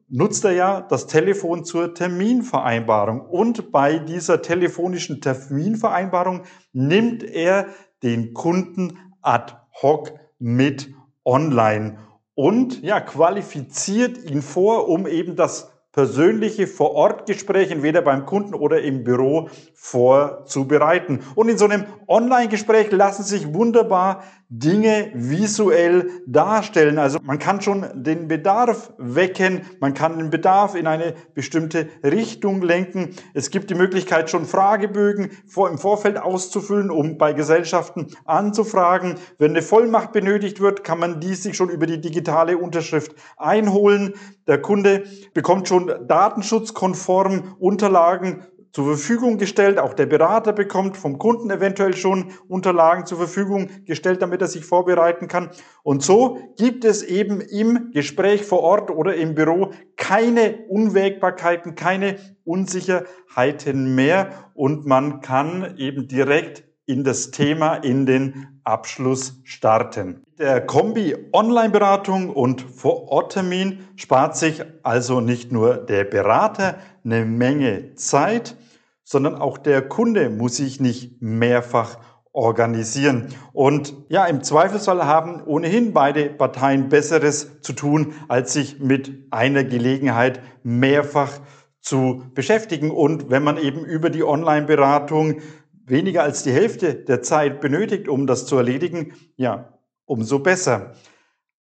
[0.09, 3.21] nutzt er ja das Telefon zur Terminvereinbarung.
[3.21, 7.67] Und bei dieser telefonischen Terminvereinbarung nimmt er
[8.03, 10.91] den Kunden ad hoc mit
[11.25, 11.99] online
[12.35, 19.03] und ja, qualifiziert ihn vor, um eben das persönliche Vor-Ort-Gespräch entweder beim Kunden oder im
[19.03, 21.21] Büro vorzubereiten.
[21.35, 26.99] Und in so einem Online-Gespräch lassen sich wunderbar Dinge visuell darstellen.
[26.99, 32.63] Also man kann schon den Bedarf wecken, man kann den Bedarf in eine bestimmte Richtung
[32.63, 33.11] lenken.
[33.35, 39.17] Es gibt die Möglichkeit, schon Fragebögen im Vorfeld auszufüllen, um bei Gesellschaften anzufragen.
[39.37, 44.15] Wenn eine Vollmacht benötigt wird, kann man die sich schon über die digitale Unterschrift einholen.
[44.47, 49.79] Der Kunde bekommt schon datenschutzkonform Unterlagen zur Verfügung gestellt.
[49.79, 54.65] Auch der Berater bekommt vom Kunden eventuell schon Unterlagen zur Verfügung gestellt, damit er sich
[54.65, 55.51] vorbereiten kann.
[55.83, 62.17] Und so gibt es eben im Gespräch vor Ort oder im Büro keine Unwägbarkeiten, keine
[62.45, 70.23] Unsicherheiten mehr und man kann eben direkt in das Thema, in den Abschluss starten.
[70.39, 78.57] Der Kombi Online-Beratung und Vor-Ort-Termin spart sich also nicht nur der Berater eine Menge Zeit,
[79.05, 81.99] sondern auch der Kunde muss sich nicht mehrfach
[82.33, 83.29] organisieren.
[83.53, 89.65] Und ja, im Zweifelsfall haben ohnehin beide Parteien Besseres zu tun, als sich mit einer
[89.65, 91.33] Gelegenheit mehrfach
[91.81, 92.91] zu beschäftigen.
[92.91, 95.41] Und wenn man eben über die Online-Beratung
[95.89, 100.95] weniger als die Hälfte der Zeit benötigt, um das zu erledigen, ja, umso besser.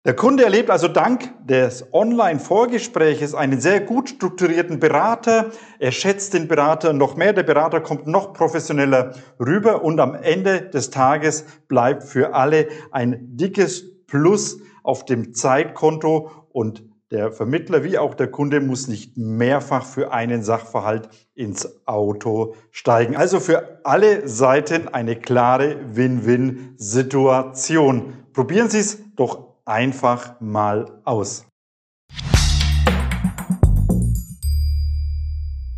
[0.06, 5.50] Der Kunde erlebt also dank des Online-Vorgespräches einen sehr gut strukturierten Berater.
[5.78, 7.32] Er schätzt den Berater noch mehr.
[7.32, 13.18] Der Berater kommt noch professioneller rüber und am Ende des Tages bleibt für alle ein
[13.36, 19.86] dickes Plus auf dem Zeitkonto und der Vermittler wie auch der Kunde muss nicht mehrfach
[19.86, 23.14] für einen Sachverhalt ins Auto steigen.
[23.14, 28.14] Also für alle Seiten eine klare Win-Win-Situation.
[28.32, 31.46] Probieren Sie es doch einfach mal aus.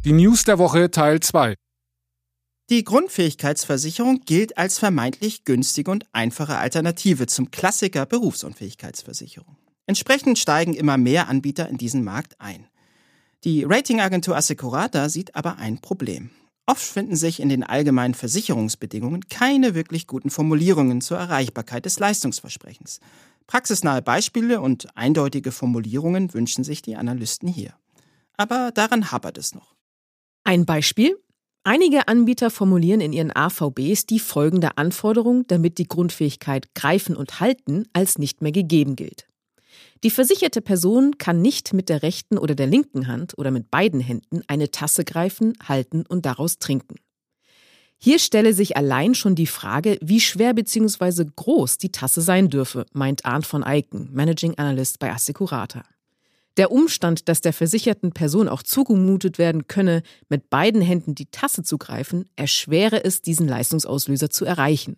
[0.06, 1.54] Die News der Woche Teil 2.
[2.70, 9.58] Die Grundfähigkeitsversicherung gilt als vermeintlich günstige und einfache Alternative zum Klassiker Berufsunfähigkeitsversicherung.
[9.86, 12.66] Entsprechend steigen immer mehr Anbieter in diesen Markt ein.
[13.44, 16.30] Die Ratingagentur Assecurata sieht aber ein Problem.
[16.66, 22.98] Oft finden sich in den allgemeinen Versicherungsbedingungen keine wirklich guten Formulierungen zur Erreichbarkeit des Leistungsversprechens.
[23.46, 27.74] Praxisnahe Beispiele und eindeutige Formulierungen wünschen sich die Analysten hier.
[28.36, 29.76] Aber daran hapert es noch.
[30.42, 31.16] Ein Beispiel?
[31.62, 37.86] Einige Anbieter formulieren in ihren AVBs die folgende Anforderung, damit die Grundfähigkeit greifen und halten
[37.92, 39.26] als nicht mehr gegeben gilt.
[40.04, 44.00] Die versicherte Person kann nicht mit der rechten oder der linken Hand oder mit beiden
[44.00, 46.96] Händen eine Tasse greifen, halten und daraus trinken.
[47.98, 51.24] Hier stelle sich allein schon die Frage, wie schwer bzw.
[51.34, 55.82] groß die Tasse sein dürfe, meint Arndt von Eiken, Managing Analyst bei Assecurata.
[56.58, 61.62] Der Umstand, dass der versicherten Person auch zugemutet werden könne, mit beiden Händen die Tasse
[61.62, 64.96] zu greifen, erschwere es, diesen Leistungsauslöser zu erreichen.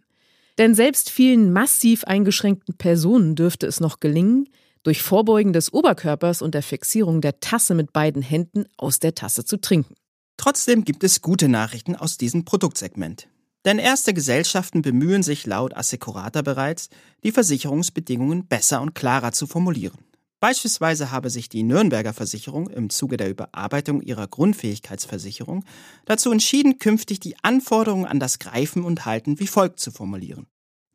[0.59, 4.49] Denn selbst vielen massiv eingeschränkten Personen dürfte es noch gelingen,
[4.89, 9.45] durch Vorbeugen des Oberkörpers und der Fixierung der Tasse mit beiden Händen aus der Tasse
[9.45, 9.95] zu trinken.
[10.39, 13.29] Trotzdem gibt es gute Nachrichten aus diesem Produktsegment.
[13.67, 16.89] Denn erste Gesellschaften bemühen sich laut Assecurata bereits,
[17.23, 19.99] die Versicherungsbedingungen besser und klarer zu formulieren.
[20.41, 25.67] Beispielsweise habe sich die Nürnberger Versicherung im Zuge der Überarbeitung ihrer Grundfähigkeitsversicherung
[26.07, 30.47] dazu entschieden, künftig die Anforderungen an das Greifen und Halten wie folgt zu formulieren.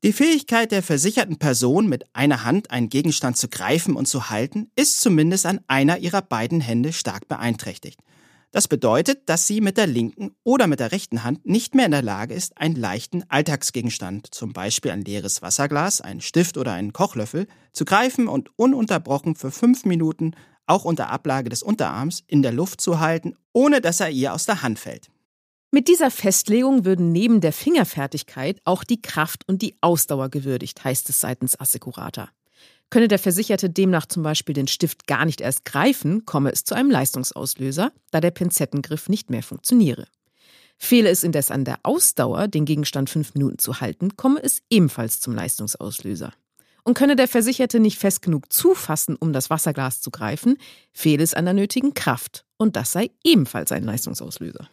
[0.03, 4.69] Die Fähigkeit der versicherten Person, mit einer Hand einen Gegenstand zu greifen und zu halten,
[4.75, 8.01] ist zumindest an einer ihrer beiden Hände stark beeinträchtigt.
[8.51, 11.91] Das bedeutet, dass sie mit der linken oder mit der rechten Hand nicht mehr in
[11.91, 16.91] der Lage ist, einen leichten Alltagsgegenstand, zum Beispiel ein leeres Wasserglas, einen Stift oder einen
[16.91, 20.31] Kochlöffel, zu greifen und ununterbrochen für fünf Minuten,
[20.65, 24.45] auch unter Ablage des Unterarms, in der Luft zu halten, ohne dass er ihr aus
[24.45, 25.12] der Hand fällt.
[25.75, 31.09] Mit dieser Festlegung würden neben der Fingerfertigkeit auch die Kraft und die Ausdauer gewürdigt, heißt
[31.09, 32.29] es seitens Assecurata.
[32.91, 36.75] Könne der Versicherte demnach zum Beispiel den Stift gar nicht erst greifen, komme es zu
[36.75, 40.05] einem Leistungsauslöser, da der Pinzettengriff nicht mehr funktioniere.
[40.77, 45.21] Fehle es indes an der Ausdauer, den Gegenstand fünf Minuten zu halten, komme es ebenfalls
[45.21, 46.33] zum Leistungsauslöser.
[46.83, 50.59] Und könne der Versicherte nicht fest genug zufassen, um das Wasserglas zu greifen,
[50.91, 54.69] fehle es an der nötigen Kraft, und das sei ebenfalls ein Leistungsauslöser.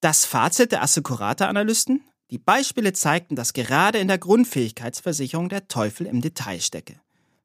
[0.00, 2.00] Das Fazit der Assecurata-Analysten?
[2.30, 6.98] Die Beispiele zeigten, dass gerade in der Grundfähigkeitsversicherung der Teufel im Detail stecke.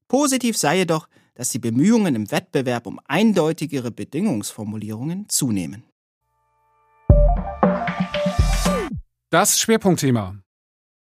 [0.08, 5.84] Positiv sei jedoch, dass die Bemühungen im Wettbewerb um eindeutigere Bedingungsformulierungen zunehmen.
[9.32, 10.38] Das Schwerpunktthema.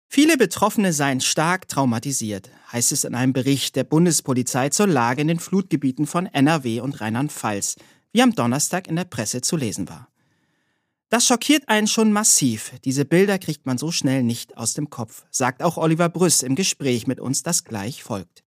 [0.07, 5.29] Viele Betroffene seien stark traumatisiert, heißt es in einem Bericht der Bundespolizei zur Lage in
[5.29, 7.75] den Flutgebieten von NRW und Rheinland-Pfalz,
[8.13, 10.10] wie am Donnerstag in der Presse zu lesen war.
[11.11, 12.73] Das schockiert einen schon massiv.
[12.85, 16.55] Diese Bilder kriegt man so schnell nicht aus dem Kopf, sagt auch Oliver Brüss im
[16.55, 18.45] Gespräch mit uns, das gleich folgt.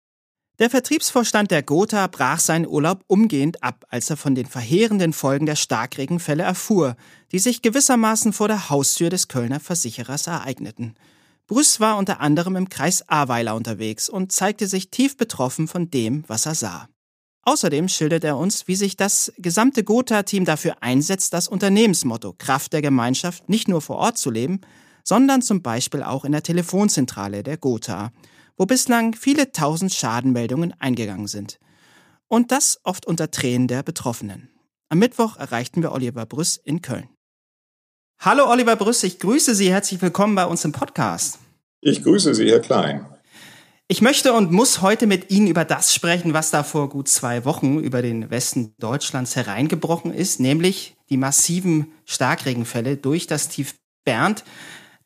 [0.60, 5.46] Der Vertriebsvorstand der Gotha brach seinen Urlaub umgehend ab, als er von den verheerenden Folgen
[5.46, 6.98] der Starkregenfälle erfuhr,
[7.32, 10.96] die sich gewissermaßen vor der Haustür des Kölner Versicherers ereigneten.
[11.48, 16.26] Brüss war unter anderem im Kreis Ahrweiler unterwegs und zeigte sich tief betroffen von dem,
[16.28, 16.90] was er sah.
[17.50, 22.84] Außerdem schildert er uns, wie sich das gesamte Gotha-Team dafür einsetzt, das Unternehmensmotto Kraft der
[22.84, 24.62] Gemeinschaft nicht nur vor Ort zu leben,
[25.04, 28.12] sondern zum Beispiel auch in der Telefonzentrale der Gotha,
[28.56, 31.58] wo bislang viele tausend Schadenmeldungen eingegangen sind.
[32.28, 34.50] Und das oft unter Tränen der Betroffenen.
[34.90, 37.10] Am Mittwoch erreichten wir Oliver Brüss in Köln.
[38.20, 39.72] Hallo Oliver Brüss, ich grüße Sie.
[39.72, 41.40] Herzlich willkommen bei uns im Podcast.
[41.82, 43.08] Ich grüße Sie, Herr Klein.
[43.92, 47.44] Ich möchte und muss heute mit Ihnen über das sprechen, was da vor gut zwei
[47.44, 53.74] Wochen über den Westen Deutschlands hereingebrochen ist, nämlich die massiven Starkregenfälle durch das Tief
[54.06, 54.44] Bernd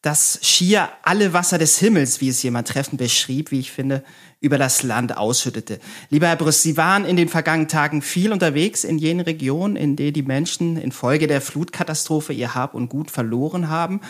[0.03, 4.03] das schier alle Wasser des Himmels, wie es jemand treffend beschrieb, wie ich finde,
[4.41, 5.79] über das Land ausschüttete.
[6.09, 9.95] Lieber Herr Brüss, Sie waren in den vergangenen Tagen viel unterwegs in jenen Regionen, in
[9.95, 14.01] denen die Menschen infolge der Flutkatastrophe ihr Hab und Gut verloren haben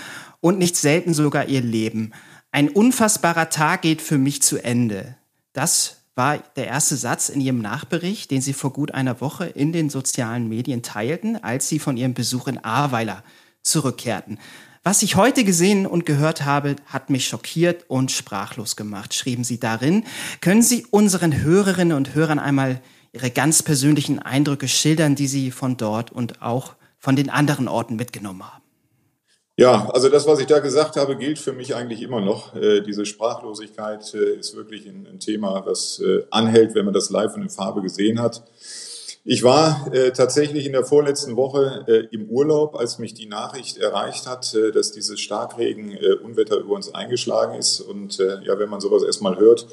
[0.41, 2.11] und nicht selten sogar ihr Leben.
[2.55, 5.15] Ein unfassbarer Tag geht für mich zu Ende.
[5.53, 9.73] Das war der erste Satz in Ihrem Nachbericht, den Sie vor gut einer Woche in
[9.73, 13.23] den sozialen Medien teilten, als Sie von Ihrem Besuch in Ahrweiler
[13.63, 14.37] zurückkehrten.
[14.83, 19.59] Was ich heute gesehen und gehört habe, hat mich schockiert und sprachlos gemacht, schrieben Sie
[19.59, 20.03] darin.
[20.39, 22.81] Können Sie unseren Hörerinnen und Hörern einmal
[23.13, 27.95] Ihre ganz persönlichen Eindrücke schildern, die Sie von dort und auch von den anderen Orten
[27.95, 28.62] mitgenommen haben?
[29.55, 32.55] Ja, also das, was ich da gesagt habe, gilt für mich eigentlich immer noch.
[32.55, 37.11] Äh, diese Sprachlosigkeit äh, ist wirklich ein, ein Thema, was äh, anhält, wenn man das
[37.11, 38.43] live und in Farbe gesehen hat.
[39.25, 43.77] Ich war äh, tatsächlich in der vorletzten Woche äh, im Urlaub, als mich die Nachricht
[43.77, 47.79] erreicht hat, äh, dass dieses Starkregen-Unwetter über uns eingeschlagen ist.
[47.79, 49.67] Und ja, wenn man sowas erstmal hört,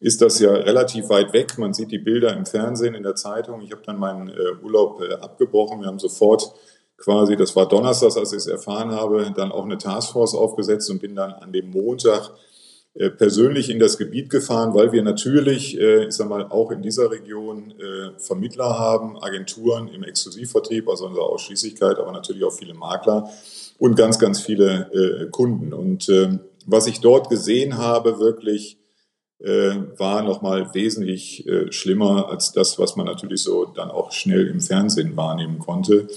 [0.00, 1.58] ist das ja relativ weit weg.
[1.58, 3.60] Man sieht die Bilder im Fernsehen, in der Zeitung.
[3.60, 5.80] Ich habe dann meinen Urlaub abgebrochen.
[5.80, 6.54] Wir haben sofort
[7.00, 11.00] quasi, das war Donnerstag, als ich es erfahren habe, dann auch eine Taskforce aufgesetzt und
[11.00, 12.30] bin dann an dem Montag
[12.94, 16.82] äh, persönlich in das Gebiet gefahren, weil wir natürlich, äh, ich sag mal, auch in
[16.82, 22.74] dieser Region äh, Vermittler haben, Agenturen im Exklusivvertrieb, also unsere Ausschließlichkeit, aber natürlich auch viele
[22.74, 23.30] Makler
[23.78, 25.72] und ganz, ganz viele Kunden.
[25.72, 28.76] Und ähm, was ich dort gesehen habe, wirklich,
[29.38, 35.16] war nochmal wesentlich schlimmer als das, was man natürlich so dann auch schnell im Fernsehen
[35.16, 36.08] wahrnehmen konnte.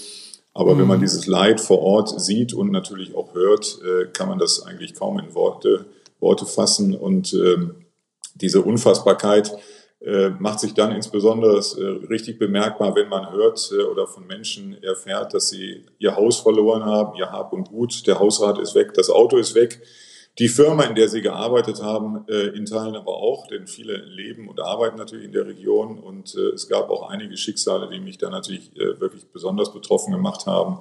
[0.53, 0.79] Aber mhm.
[0.79, 1.03] wenn man mhm.
[1.03, 3.79] dieses Leid vor Ort sieht und natürlich auch hört,
[4.13, 5.85] kann man das eigentlich kaum in Worte
[6.23, 6.95] Worte fassen.
[6.95, 7.75] Und ähm,
[8.33, 9.55] diese Unfassbarkeit
[10.01, 14.81] äh, macht sich dann insbesondere äh, richtig bemerkbar, wenn man hört äh, oder von Menschen
[14.81, 18.95] erfährt, dass sie ihr Haus verloren haben, ihr Hab und Gut, der Hausrat ist weg,
[18.95, 19.81] das Auto ist weg.
[20.39, 24.49] Die Firma, in der sie gearbeitet haben, äh, in Teilen aber auch, denn viele leben
[24.49, 28.17] und arbeiten natürlich in der Region und äh, es gab auch einige Schicksale, die mich
[28.17, 30.79] da natürlich äh, wirklich besonders betroffen gemacht haben.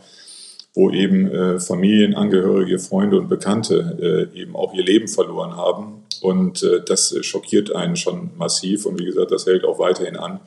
[0.75, 6.05] wo eben Familienangehörige, Freunde und Bekannte eben auch ihr Leben verloren haben.
[6.23, 8.87] Und das schockiert einen schon massiv.
[8.87, 10.41] Und wie gesagt, das hält auch weiterhin an.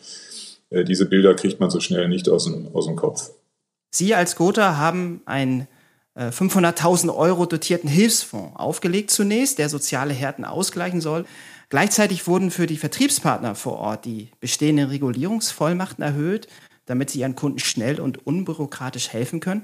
[0.72, 3.30] Diese Bilder kriegt man so schnell nicht aus dem, aus dem Kopf.
[3.92, 5.68] Sie als Gotha haben einen
[6.16, 11.26] 500.000 äh, Euro dotierten Hilfsfonds aufgelegt zunächst, der soziale Härten ausgleichen soll.
[11.70, 16.48] Gleichzeitig wurden für die Vertriebspartner vor Ort die bestehenden Regulierungsvollmachten erhöht,
[16.86, 19.64] damit sie ihren Kunden schnell und unbürokratisch helfen können.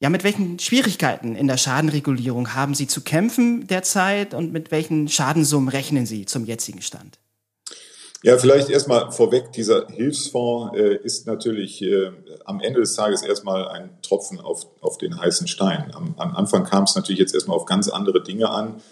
[0.00, 5.08] Ja, mit welchen Schwierigkeiten in der Schadenregulierung haben Sie zu kämpfen derzeit und mit welchen
[5.08, 7.18] Schadensummen rechnen Sie zum jetzigen Stand?
[8.26, 12.10] Ja, vielleicht erstmal vorweg, dieser Hilfsfonds äh, ist natürlich äh,
[12.44, 15.92] am Ende des Tages erstmal ein Tropfen auf, auf den heißen Stein.
[15.94, 18.82] Am, am Anfang kam es natürlich jetzt erstmal auf ganz andere Dinge an.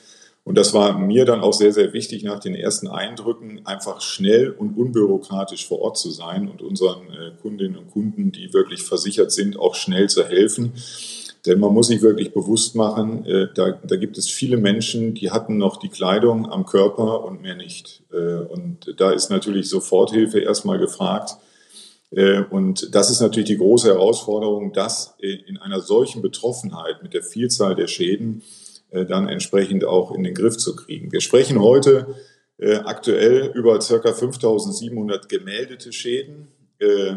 [0.45, 4.51] Und das war mir dann auch sehr, sehr wichtig, nach den ersten Eindrücken einfach schnell
[4.53, 9.33] und unbürokratisch vor Ort zu sein und unseren äh, Kundinnen und Kunden, die wirklich versichert
[9.33, 10.75] sind, auch schnell zu helfen.
[11.47, 15.31] Denn man muss sich wirklich bewusst machen, äh, da, da gibt es viele Menschen, die
[15.31, 18.03] hatten noch die Kleidung am Körper und mehr nicht.
[18.13, 21.37] Äh, und da ist natürlich Soforthilfe erstmal gefragt.
[22.51, 27.75] Und das ist natürlich die große Herausforderung, das in einer solchen Betroffenheit mit der Vielzahl
[27.75, 28.43] der Schäden
[28.95, 31.11] äh, dann entsprechend auch in den Griff zu kriegen.
[31.11, 32.07] Wir sprechen heute
[32.59, 36.49] äh, aktuell über circa 5700 gemeldete Schäden.
[36.79, 37.17] Äh,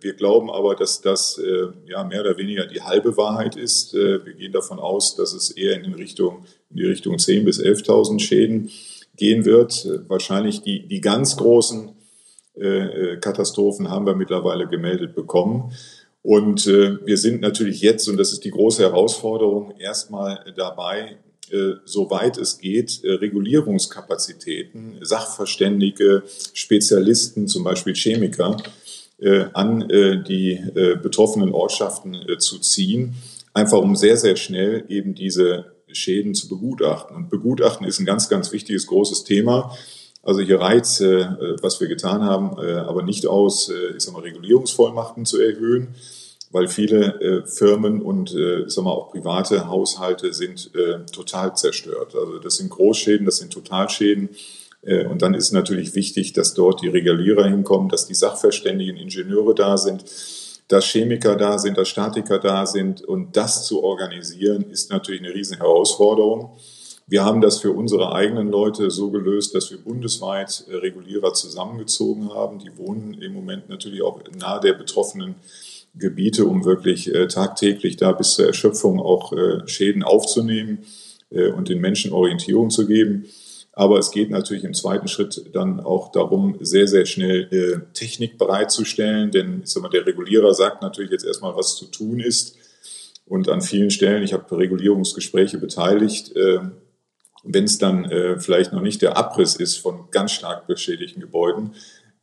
[0.00, 1.40] wir glauben aber, dass das
[1.86, 3.94] ja mehr oder weniger die halbe Wahrheit ist.
[3.94, 8.20] Wir gehen davon aus, dass es eher in, Richtung, in die Richtung 10.000 bis 11.000
[8.20, 8.70] Schäden
[9.16, 9.86] gehen wird.
[10.08, 11.90] Wahrscheinlich die, die ganz großen
[13.20, 15.72] Katastrophen haben wir mittlerweile gemeldet bekommen.
[16.24, 21.18] Und äh, wir sind natürlich jetzt, und das ist die große Herausforderung, erstmal dabei,
[21.50, 26.22] äh, soweit es geht, äh, Regulierungskapazitäten, Sachverständige,
[26.54, 28.70] Spezialisten, zum Beispiel Chemiker, äh,
[29.52, 33.14] an äh, die äh, betroffenen Ortschaften äh, zu ziehen,
[33.52, 37.16] einfach um sehr, sehr schnell eben diese Schäden zu begutachten.
[37.16, 39.76] Und begutachten ist ein ganz, ganz wichtiges, großes Thema.
[40.22, 41.26] Also hier reizt, äh,
[41.62, 45.94] was wir getan haben, äh, aber nicht aus, äh, ich sag mal, Regulierungsvollmachten zu erhöhen,
[46.50, 51.54] weil viele äh, Firmen und äh, ich sag mal, auch private Haushalte sind äh, total
[51.56, 52.14] zerstört.
[52.14, 54.30] Also das sind Großschäden, das sind Totalschäden.
[54.84, 59.54] Äh, und dann ist natürlich wichtig, dass dort die Regulierer hinkommen, dass die Sachverständigen Ingenieure
[59.54, 60.04] da sind,
[60.68, 63.02] dass Chemiker da sind, dass Statiker da sind.
[63.02, 66.52] Und das zu organisieren, ist natürlich eine riesen Herausforderung.
[67.06, 72.32] Wir haben das für unsere eigenen Leute so gelöst, dass wir bundesweit äh, Regulierer zusammengezogen
[72.32, 72.58] haben.
[72.58, 75.34] Die wohnen im Moment natürlich auch nahe der betroffenen
[75.96, 79.32] Gebiete, um wirklich äh, tagtäglich da bis zur Erschöpfung auch
[79.66, 80.78] Schäden aufzunehmen
[81.30, 83.26] und den Menschen Orientierung zu geben.
[83.76, 89.32] Aber es geht natürlich im zweiten Schritt dann auch darum, sehr, sehr schnell Technik bereitzustellen.
[89.32, 92.56] Denn ich sag mal, der Regulierer sagt natürlich jetzt erstmal, was zu tun ist.
[93.26, 96.32] Und an vielen Stellen, ich habe Regulierungsgespräche beteiligt,
[97.44, 101.74] wenn es dann äh, vielleicht noch nicht der Abriss ist von ganz stark beschädigten Gebäuden,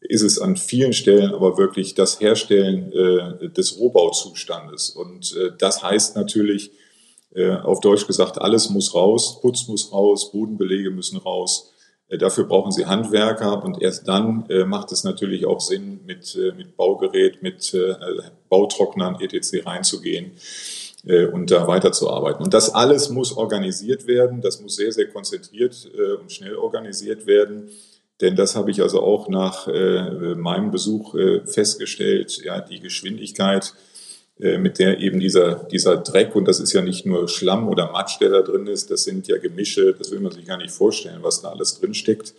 [0.02, 4.90] ist es an vielen Stellen aber wirklich das Herstellen äh, des Rohbauzustandes.
[4.90, 6.72] Und äh, das heißt natürlich,
[7.34, 11.72] äh, auf Deutsch gesagt, alles muss raus, Putz muss raus, Bodenbelege müssen raus.
[12.12, 16.36] Äh, dafür brauchen Sie Handwerker und erst dann äh, macht es natürlich auch Sinn, mit,
[16.36, 17.76] äh, mit Baugerät, mit
[18.50, 19.66] Bautrocknern etc.
[19.66, 20.32] reinzugehen
[21.32, 22.44] und da weiterzuarbeiten.
[22.44, 25.90] Und das alles muss organisiert werden, das muss sehr, sehr konzentriert
[26.22, 27.70] und schnell organisiert werden.
[28.20, 31.16] Denn das habe ich also auch nach meinem Besuch
[31.46, 33.74] festgestellt, ja, die Geschwindigkeit,
[34.38, 38.20] mit der eben dieser, dieser Dreck, und das ist ja nicht nur Schlamm oder Matsch,
[38.20, 41.20] der da drin ist, das sind ja Gemische, das will man sich gar nicht vorstellen,
[41.22, 42.34] was da alles drin steckt,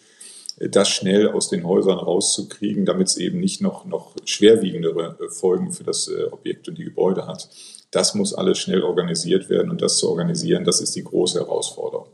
[0.59, 5.29] äh, das schnell aus den Häusern rauszukriegen, damit es eben nicht noch, noch schwerwiegendere äh,
[5.29, 7.49] Folgen für das äh, Objekt und die Gebäude hat.
[7.91, 12.09] Das muss alles schnell organisiert werden und das zu organisieren, das ist die große Herausforderung.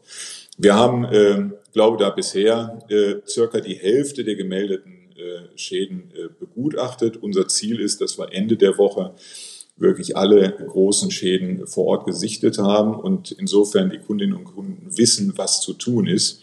[0.58, 6.28] Wir haben, äh, glaube da bisher äh, circa die Hälfte der gemeldeten äh, Schäden äh,
[6.38, 7.16] begutachtet.
[7.16, 9.14] Unser Ziel ist, dass wir Ende der Woche
[9.78, 15.34] wirklich alle großen Schäden vor Ort gesichtet haben und insofern die Kundinnen und Kunden wissen,
[15.36, 16.42] was zu tun ist.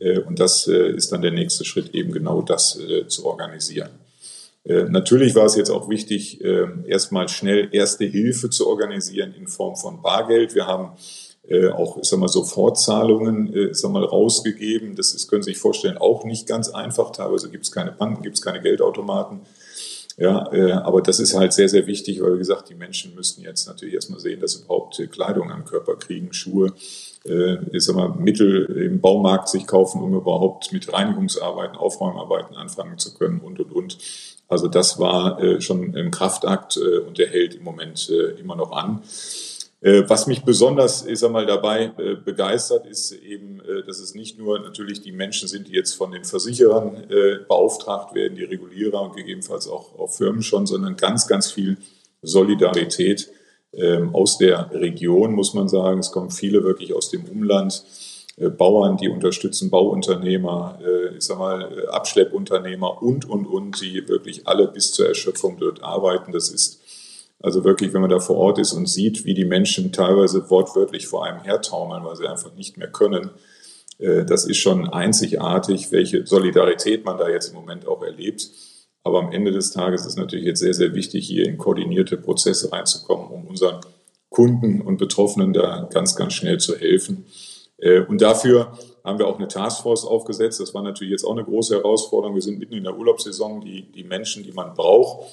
[0.00, 3.90] Äh, und das äh, ist dann der nächste Schritt, eben genau das äh, zu organisieren.
[4.62, 10.02] Natürlich war es jetzt auch wichtig, erstmal schnell erste Hilfe zu organisieren in Form von
[10.02, 10.54] Bargeld.
[10.54, 10.90] Wir haben
[11.72, 14.96] auch, ich sag mal, Sofortzahlungen, ich sag mal, rausgegeben.
[14.96, 17.10] Das ist, können Sie sich vorstellen, auch nicht ganz einfach.
[17.10, 19.40] Teilweise gibt es keine Banken, gibt es keine Geldautomaten.
[20.20, 20.50] Ja,
[20.84, 23.94] aber das ist halt sehr, sehr wichtig, weil, wie gesagt, die Menschen müssten jetzt natürlich
[23.94, 26.74] erstmal sehen, dass sie überhaupt Kleidung am Körper kriegen, Schuhe,
[27.24, 33.14] ich sag mal, Mittel im Baumarkt sich kaufen, um überhaupt mit Reinigungsarbeiten, Aufräumarbeiten anfangen zu
[33.14, 33.96] können und, und, und.
[34.50, 38.56] Also das war äh, schon im Kraftakt äh, und der hält im Moment äh, immer
[38.56, 39.00] noch an.
[39.82, 44.14] Äh, was mich besonders, ich sag mal, dabei äh, begeistert, ist eben, äh, dass es
[44.14, 47.06] nicht nur natürlich die Menschen sind, die jetzt von den Versicherern
[47.48, 51.78] beauftragt werden, die Regulierer und gegebenenfalls auch, auch Firmen schon, sondern ganz, ganz viel
[52.22, 53.30] Solidarität
[53.72, 56.00] ähm, aus der Region, muss man sagen.
[56.00, 57.84] Es kommen viele wirklich aus dem Umland.
[58.56, 60.78] Bauern, die unterstützen Bauunternehmer,
[61.14, 66.32] ich sag mal, Abschleppunternehmer und, und, und, die wirklich alle bis zur Erschöpfung dort arbeiten.
[66.32, 66.79] Das ist
[67.42, 71.06] also wirklich, wenn man da vor Ort ist und sieht, wie die Menschen teilweise wortwörtlich
[71.06, 73.30] vor einem hertaumeln, weil sie einfach nicht mehr können,
[73.98, 78.50] äh, das ist schon einzigartig, welche Solidarität man da jetzt im Moment auch erlebt.
[79.02, 82.70] Aber am Ende des Tages ist natürlich jetzt sehr, sehr wichtig, hier in koordinierte Prozesse
[82.70, 83.80] reinzukommen, um unseren
[84.28, 87.24] Kunden und Betroffenen da ganz, ganz schnell zu helfen.
[87.78, 90.60] Äh, und dafür haben wir auch eine Taskforce aufgesetzt.
[90.60, 92.34] Das war natürlich jetzt auch eine große Herausforderung.
[92.34, 95.26] Wir sind mitten in der Urlaubssaison, die, die Menschen, die man braucht,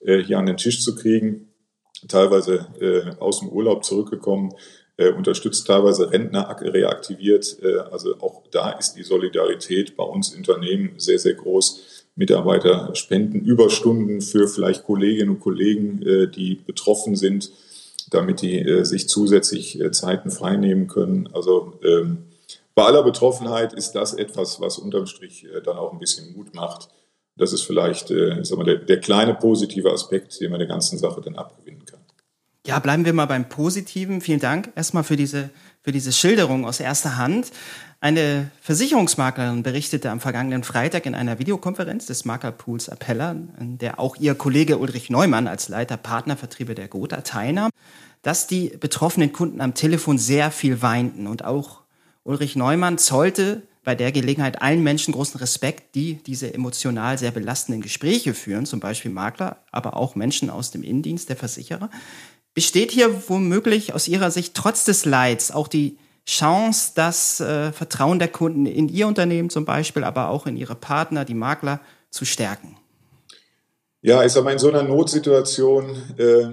[0.00, 1.48] äh, hier an den Tisch zu kriegen
[2.08, 4.54] teilweise äh, aus dem Urlaub zurückgekommen,
[4.96, 7.58] äh, unterstützt teilweise Rentner reaktiviert.
[7.62, 12.04] Äh, also auch da ist die Solidarität bei uns Unternehmen sehr, sehr groß.
[12.16, 17.50] Mitarbeiter spenden Überstunden für vielleicht Kolleginnen und Kollegen, äh, die betroffen sind,
[18.10, 21.28] damit die äh, sich zusätzlich äh, Zeiten freinehmen können.
[21.32, 22.18] Also ähm,
[22.74, 26.54] bei aller Betroffenheit ist das etwas, was unterm Strich äh, dann auch ein bisschen Mut
[26.54, 26.88] macht.
[27.36, 30.98] Das ist vielleicht äh, sag mal, der, der kleine positive Aspekt, den man der ganzen
[30.98, 31.63] Sache dann kann.
[32.66, 34.22] Ja, bleiben wir mal beim Positiven.
[34.22, 35.50] Vielen Dank erstmal für diese,
[35.82, 37.52] für diese Schilderung aus erster Hand.
[38.00, 44.16] Eine Versicherungsmaklerin berichtete am vergangenen Freitag in einer Videokonferenz des Maklerpools Appella, in der auch
[44.16, 47.70] ihr Kollege Ulrich Neumann als Leiter Partnervertriebe der Gotha teilnahm,
[48.22, 51.26] dass die betroffenen Kunden am Telefon sehr viel weinten.
[51.26, 51.82] Und auch
[52.22, 57.82] Ulrich Neumann zollte bei der Gelegenheit allen Menschen großen Respekt, die diese emotional sehr belastenden
[57.82, 61.90] Gespräche führen, zum Beispiel Makler, aber auch Menschen aus dem Innendienst der Versicherer.
[62.54, 68.18] Besteht hier womöglich aus Ihrer Sicht trotz des Leids auch die Chance, das äh, Vertrauen
[68.18, 71.80] der Kunden in Ihr Unternehmen zum Beispiel, aber auch in Ihre Partner, die Makler,
[72.10, 72.76] zu stärken?
[74.00, 76.46] Ja, ich sage mal, in so einer Notsituation äh,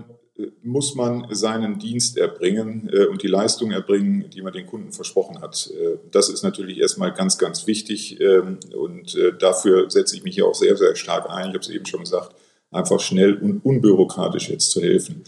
[0.63, 5.41] muss man seinen Dienst erbringen äh, und die Leistung erbringen, die man den Kunden versprochen
[5.41, 5.69] hat.
[5.71, 10.37] Äh, das ist natürlich erstmal ganz, ganz wichtig ähm, und äh, dafür setze ich mich
[10.37, 11.49] ja auch sehr, sehr stark ein.
[11.49, 12.35] Ich habe es eben schon gesagt,
[12.71, 15.23] einfach schnell und unbürokratisch jetzt zu helfen.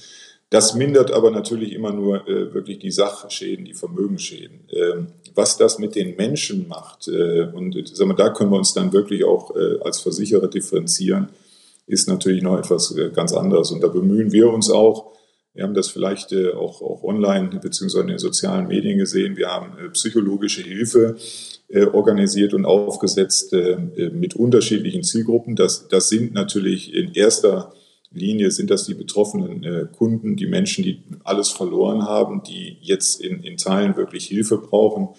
[0.54, 4.60] Das mindert aber natürlich immer nur äh, wirklich die Sachschäden, die Vermögensschäden.
[4.70, 8.72] Ähm, was das mit den Menschen macht, äh, und sagen wir, da können wir uns
[8.72, 11.30] dann wirklich auch äh, als Versicherer differenzieren,
[11.88, 13.72] ist natürlich noch etwas äh, ganz anderes.
[13.72, 15.14] Und da bemühen wir uns auch,
[15.56, 19.36] wir haben das vielleicht äh, auch, auch online beziehungsweise in den sozialen Medien gesehen.
[19.36, 21.16] Wir haben äh, psychologische Hilfe
[21.94, 23.52] organisiert und aufgesetzt
[23.96, 25.56] mit unterschiedlichen Zielgruppen.
[25.56, 27.74] Das, das sind natürlich in erster
[28.14, 33.22] Linie sind das die betroffenen äh, Kunden, die Menschen, die alles verloren haben, die jetzt
[33.22, 35.10] in, in Teilen wirklich Hilfe brauchen,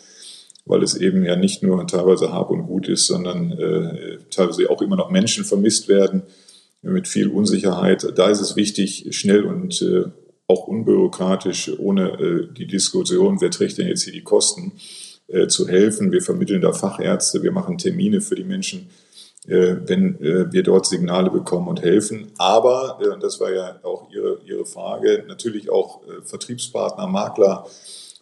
[0.64, 4.80] weil es eben ja nicht nur teilweise Hab und Gut ist, sondern äh, teilweise auch
[4.80, 6.22] immer noch Menschen vermisst werden
[6.82, 8.06] mit viel Unsicherheit.
[8.16, 10.04] Da ist es wichtig, schnell und äh,
[10.46, 14.72] auch unbürokratisch, ohne äh, die Diskussion, wer trägt denn jetzt hier die Kosten,
[15.26, 16.12] äh, zu helfen.
[16.12, 18.88] Wir vermitteln da Fachärzte, wir machen Termine für die Menschen
[19.46, 22.32] wenn äh, wir dort Signale bekommen und helfen.
[22.38, 27.66] Aber, äh, das war ja auch Ihre, Ihre Frage, natürlich auch Vertriebspartner, Makler,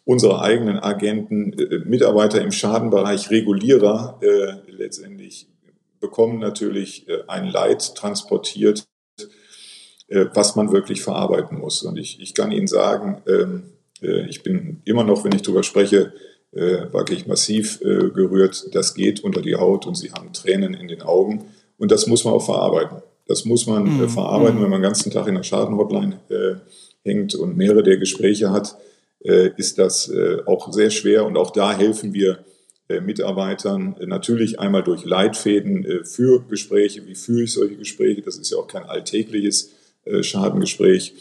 [0.04, 1.54] unsere eigenen Agenten,
[1.84, 4.18] Mitarbeiter im Schadenbereich, Regulierer
[4.66, 5.46] letztendlich
[6.00, 8.84] bekommen natürlich ein Leid transportiert,
[10.08, 11.84] was man wirklich verarbeiten muss.
[11.84, 13.62] Und ich, ich kann Ihnen sagen, ähm,
[14.00, 16.12] ich bin immer noch, wenn ich darüber spreche,
[16.52, 18.74] äh, wirklich massiv äh, gerührt.
[18.74, 21.46] Das geht unter die Haut und sie haben Tränen in den Augen.
[21.78, 23.02] Und das muss man auch verarbeiten.
[23.26, 24.08] Das muss man äh, mhm.
[24.08, 24.64] verarbeiten, mhm.
[24.64, 26.54] wenn man den ganzen Tag in der Schadenhotline äh,
[27.08, 28.76] hängt und mehrere der Gespräche hat,
[29.24, 31.24] äh, ist das äh, auch sehr schwer.
[31.24, 32.44] Und auch da helfen wir
[32.88, 37.06] äh, Mitarbeitern äh, natürlich einmal durch Leitfäden für Gespräche.
[37.06, 38.22] Wie führe ich solche Gespräche?
[38.22, 39.70] Das ist ja auch kein alltägliches
[40.20, 41.14] Schadengespräch.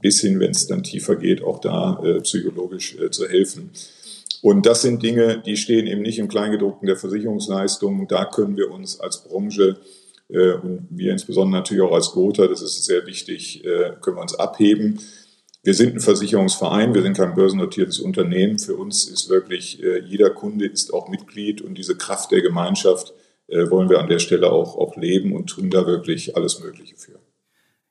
[0.00, 3.70] Bis hin, wenn es dann tiefer geht, auch da psychologisch zu helfen.
[4.42, 8.06] Und das sind Dinge, die stehen eben nicht im Kleingedruckten der Versicherungsleistung.
[8.08, 9.78] Da können wir uns als Branche
[10.28, 14.22] äh, und wir insbesondere natürlich auch als Gotha, das ist sehr wichtig, äh, können wir
[14.22, 15.00] uns abheben.
[15.62, 18.58] Wir sind ein Versicherungsverein, wir sind kein börsennotiertes Unternehmen.
[18.58, 23.12] Für uns ist wirklich, äh, jeder Kunde ist auch Mitglied und diese Kraft der Gemeinschaft
[23.48, 26.96] äh, wollen wir an der Stelle auch, auch leben und tun da wirklich alles Mögliche
[26.96, 27.18] für.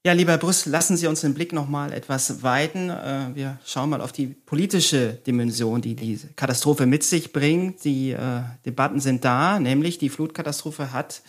[0.07, 2.89] Ja, lieber Brüssel, lassen Sie uns den Blick noch mal etwas weiten.
[2.89, 7.83] Äh, wir schauen mal auf die politische Dimension, die diese Katastrophe mit sich bringt.
[7.83, 11.23] Die äh, Debatten sind da, nämlich die Flutkatastrophe hat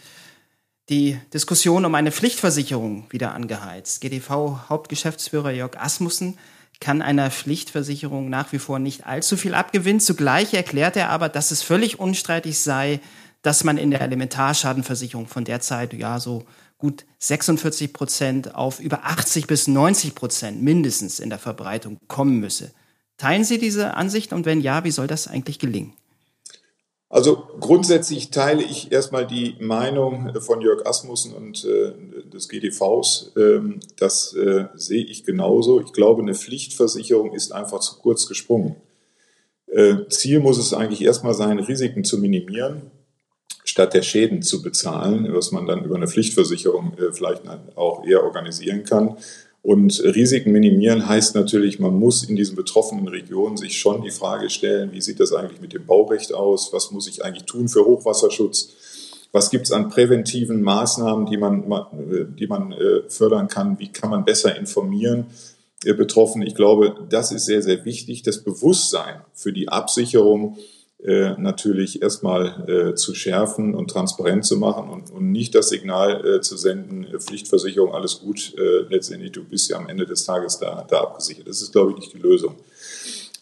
[0.91, 4.01] die Diskussion um eine Pflichtversicherung wieder angeheizt.
[4.01, 6.39] GDV-Hauptgeschäftsführer Jörg Asmussen
[6.79, 9.99] kann einer Pflichtversicherung nach wie vor nicht allzu viel abgewinnen.
[9.99, 13.01] Zugleich erklärt er aber, dass es völlig unstreitig sei,
[13.43, 16.45] dass man in der Elementarschadenversicherung von derzeit ja so
[16.79, 22.71] gut 46 Prozent auf über 80 bis 90 Prozent mindestens in der Verbreitung kommen müsse.
[23.17, 25.93] Teilen Sie diese Ansicht und wenn ja, wie soll das eigentlich gelingen?
[27.11, 31.95] Also grundsätzlich teile ich erstmal die Meinung von Jörg Asmussen und äh,
[32.31, 33.33] des GDVs.
[33.37, 35.81] Ähm, das äh, sehe ich genauso.
[35.81, 38.77] Ich glaube, eine Pflichtversicherung ist einfach zu kurz gesprungen.
[39.69, 42.91] Äh, Ziel muss es eigentlich erstmal sein, Risiken zu minimieren,
[43.79, 47.43] statt der Schäden zu bezahlen, was man dann über eine Pflichtversicherung äh, vielleicht
[47.77, 49.17] auch eher organisieren kann.
[49.63, 54.51] Und Risiken minimieren heißt natürlich, man muss in diesen betroffenen Regionen sich schon die Frage
[54.51, 56.73] stellen, wie sieht das eigentlich mit dem Baurecht aus?
[56.73, 58.71] Was muss ich eigentlich tun für Hochwasserschutz?
[59.31, 61.63] Was gibt es an präventiven Maßnahmen, die man,
[62.37, 63.79] die man äh, fördern kann?
[63.79, 65.27] Wie kann man besser informieren
[65.85, 66.47] äh, Betroffene?
[66.47, 68.25] Ich glaube, das ist sehr, sehr wichtig.
[68.25, 70.57] Das Bewusstsein für die Absicherung
[71.05, 76.27] äh, natürlich erstmal äh, zu schärfen und transparent zu machen und, und nicht das Signal
[76.27, 80.25] äh, zu senden, äh, Pflichtversicherung, alles gut, äh, letztendlich du bist ja am Ende des
[80.25, 81.47] Tages da, da abgesichert.
[81.47, 82.57] Das ist, glaube ich, nicht die Lösung.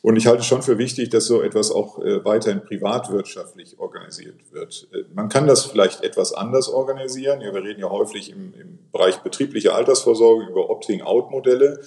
[0.03, 4.87] Und ich halte schon für wichtig, dass so etwas auch äh, weiterhin privatwirtschaftlich organisiert wird.
[5.15, 7.41] Man kann das vielleicht etwas anders organisieren.
[7.41, 11.81] Ja, wir reden ja häufig im, im Bereich betriebliche Altersvorsorge über Opting-out-Modelle.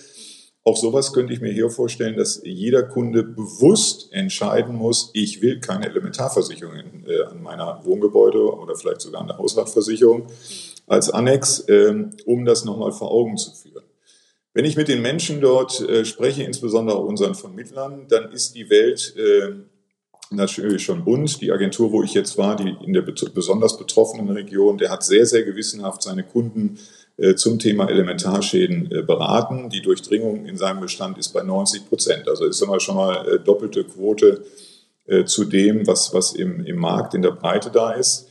[0.66, 5.60] Auch sowas könnte ich mir hier vorstellen, dass jeder Kunde bewusst entscheiden muss, ich will
[5.60, 10.28] keine Elementarversicherung äh, an meiner Wohngebäude oder vielleicht sogar an der Hausratversicherung
[10.86, 11.94] als Annex, äh,
[12.26, 13.84] um das nochmal vor Augen zu führen.
[14.54, 19.16] Wenn ich mit den Menschen dort äh, spreche, insbesondere unseren Vermittlern, dann ist die Welt
[19.16, 19.54] äh,
[20.32, 21.42] natürlich schon bunt.
[21.42, 25.26] Die Agentur, wo ich jetzt war, die in der besonders betroffenen Region, der hat sehr,
[25.26, 26.80] sehr gewissenhaft seine Kunden
[27.36, 29.70] zum Thema Elementarschäden äh, beraten.
[29.70, 32.30] Die Durchdringung in seinem Bestand ist bei 90 Prozent.
[32.30, 34.44] Also ist immer schon mal äh, doppelte Quote
[35.26, 38.28] zu dem, was, was im, im Markt in der Breite da ist.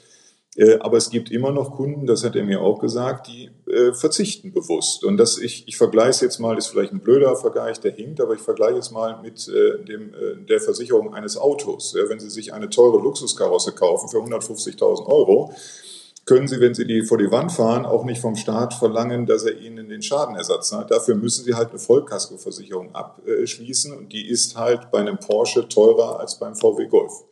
[0.79, 3.51] Aber es gibt immer noch Kunden, das hat er mir auch gesagt, die
[3.95, 5.03] verzichten bewusst.
[5.03, 8.21] Und das, ich, ich vergleiche es jetzt mal, ist vielleicht ein blöder Vergleich, der hinkt,
[8.21, 10.13] aber ich vergleiche es mal mit dem,
[10.49, 11.97] der Versicherung eines Autos.
[11.97, 15.53] wenn Sie sich eine teure Luxuskarosse kaufen für 150.000 Euro,
[16.29, 19.45] können Sie, wenn Sie die vor die Wand fahren, auch nicht vom Staat verlangen, dass
[19.45, 20.91] er Ihnen den Schadenersatz zahlt.
[20.91, 26.21] Dafür müssen Sie halt eine Vollkaskoversicherung abschließen und die ist halt bei einem Porsche teurer
[26.21, 27.25] als beim VW Golf.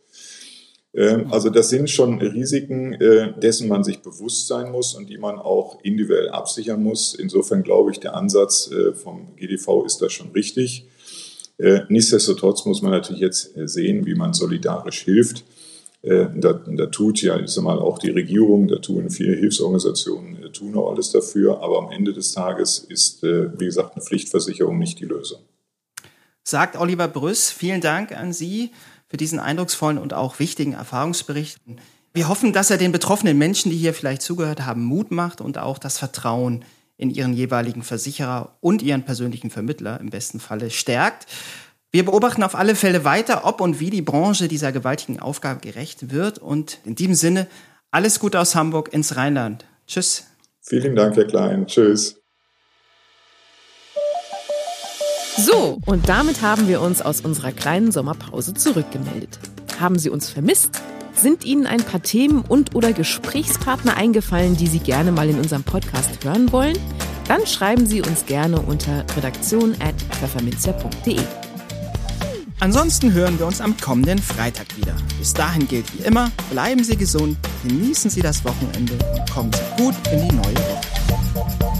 [0.94, 5.18] Ähm, also das sind schon Risiken, äh, dessen man sich bewusst sein muss und die
[5.18, 7.14] man auch individuell absichern muss.
[7.14, 10.86] Insofern glaube ich, der Ansatz äh, vom GDV ist da schon richtig.
[11.58, 15.44] Äh, nichtsdestotrotz muss man natürlich jetzt sehen, wie man solidarisch hilft.
[16.06, 20.40] Äh, da, da, tut ja, ich sag mal, auch die Regierung, da tun viele Hilfsorganisationen,
[20.40, 21.60] äh, tun auch alles dafür.
[21.60, 25.40] Aber am Ende des Tages ist, äh, wie gesagt, eine Pflichtversicherung nicht die Lösung.
[26.44, 28.70] Sagt Oliver Brüss, vielen Dank an Sie
[29.08, 31.58] für diesen eindrucksvollen und auch wichtigen Erfahrungsbericht.
[32.14, 35.58] Wir hoffen, dass er den betroffenen Menschen, die hier vielleicht zugehört haben, Mut macht und
[35.58, 36.64] auch das Vertrauen
[36.96, 41.26] in ihren jeweiligen Versicherer und ihren persönlichen Vermittler im besten Falle stärkt.
[41.96, 46.12] Wir beobachten auf alle Fälle weiter, ob und wie die Branche dieser gewaltigen Aufgabe gerecht
[46.12, 46.38] wird.
[46.38, 47.46] Und in diesem Sinne,
[47.90, 49.64] alles Gute aus Hamburg ins Rheinland.
[49.86, 50.26] Tschüss.
[50.60, 51.66] Vielen Dank, Herr Klein.
[51.66, 52.20] Tschüss.
[55.38, 59.38] So, und damit haben wir uns aus unserer kleinen Sommerpause zurückgemeldet.
[59.80, 60.82] Haben Sie uns vermisst?
[61.14, 65.64] Sind Ihnen ein paar Themen und oder Gesprächspartner eingefallen, die Sie gerne mal in unserem
[65.64, 66.76] Podcast hören wollen?
[67.26, 71.45] Dann schreiben Sie uns gerne unter redaktion.pfefferminzer.de.
[72.58, 74.94] Ansonsten hören wir uns am kommenden Freitag wieder.
[75.18, 77.36] Bis dahin gilt wie immer, bleiben Sie gesund,
[77.68, 81.75] genießen Sie das Wochenende und kommen Sie gut in die neue Woche.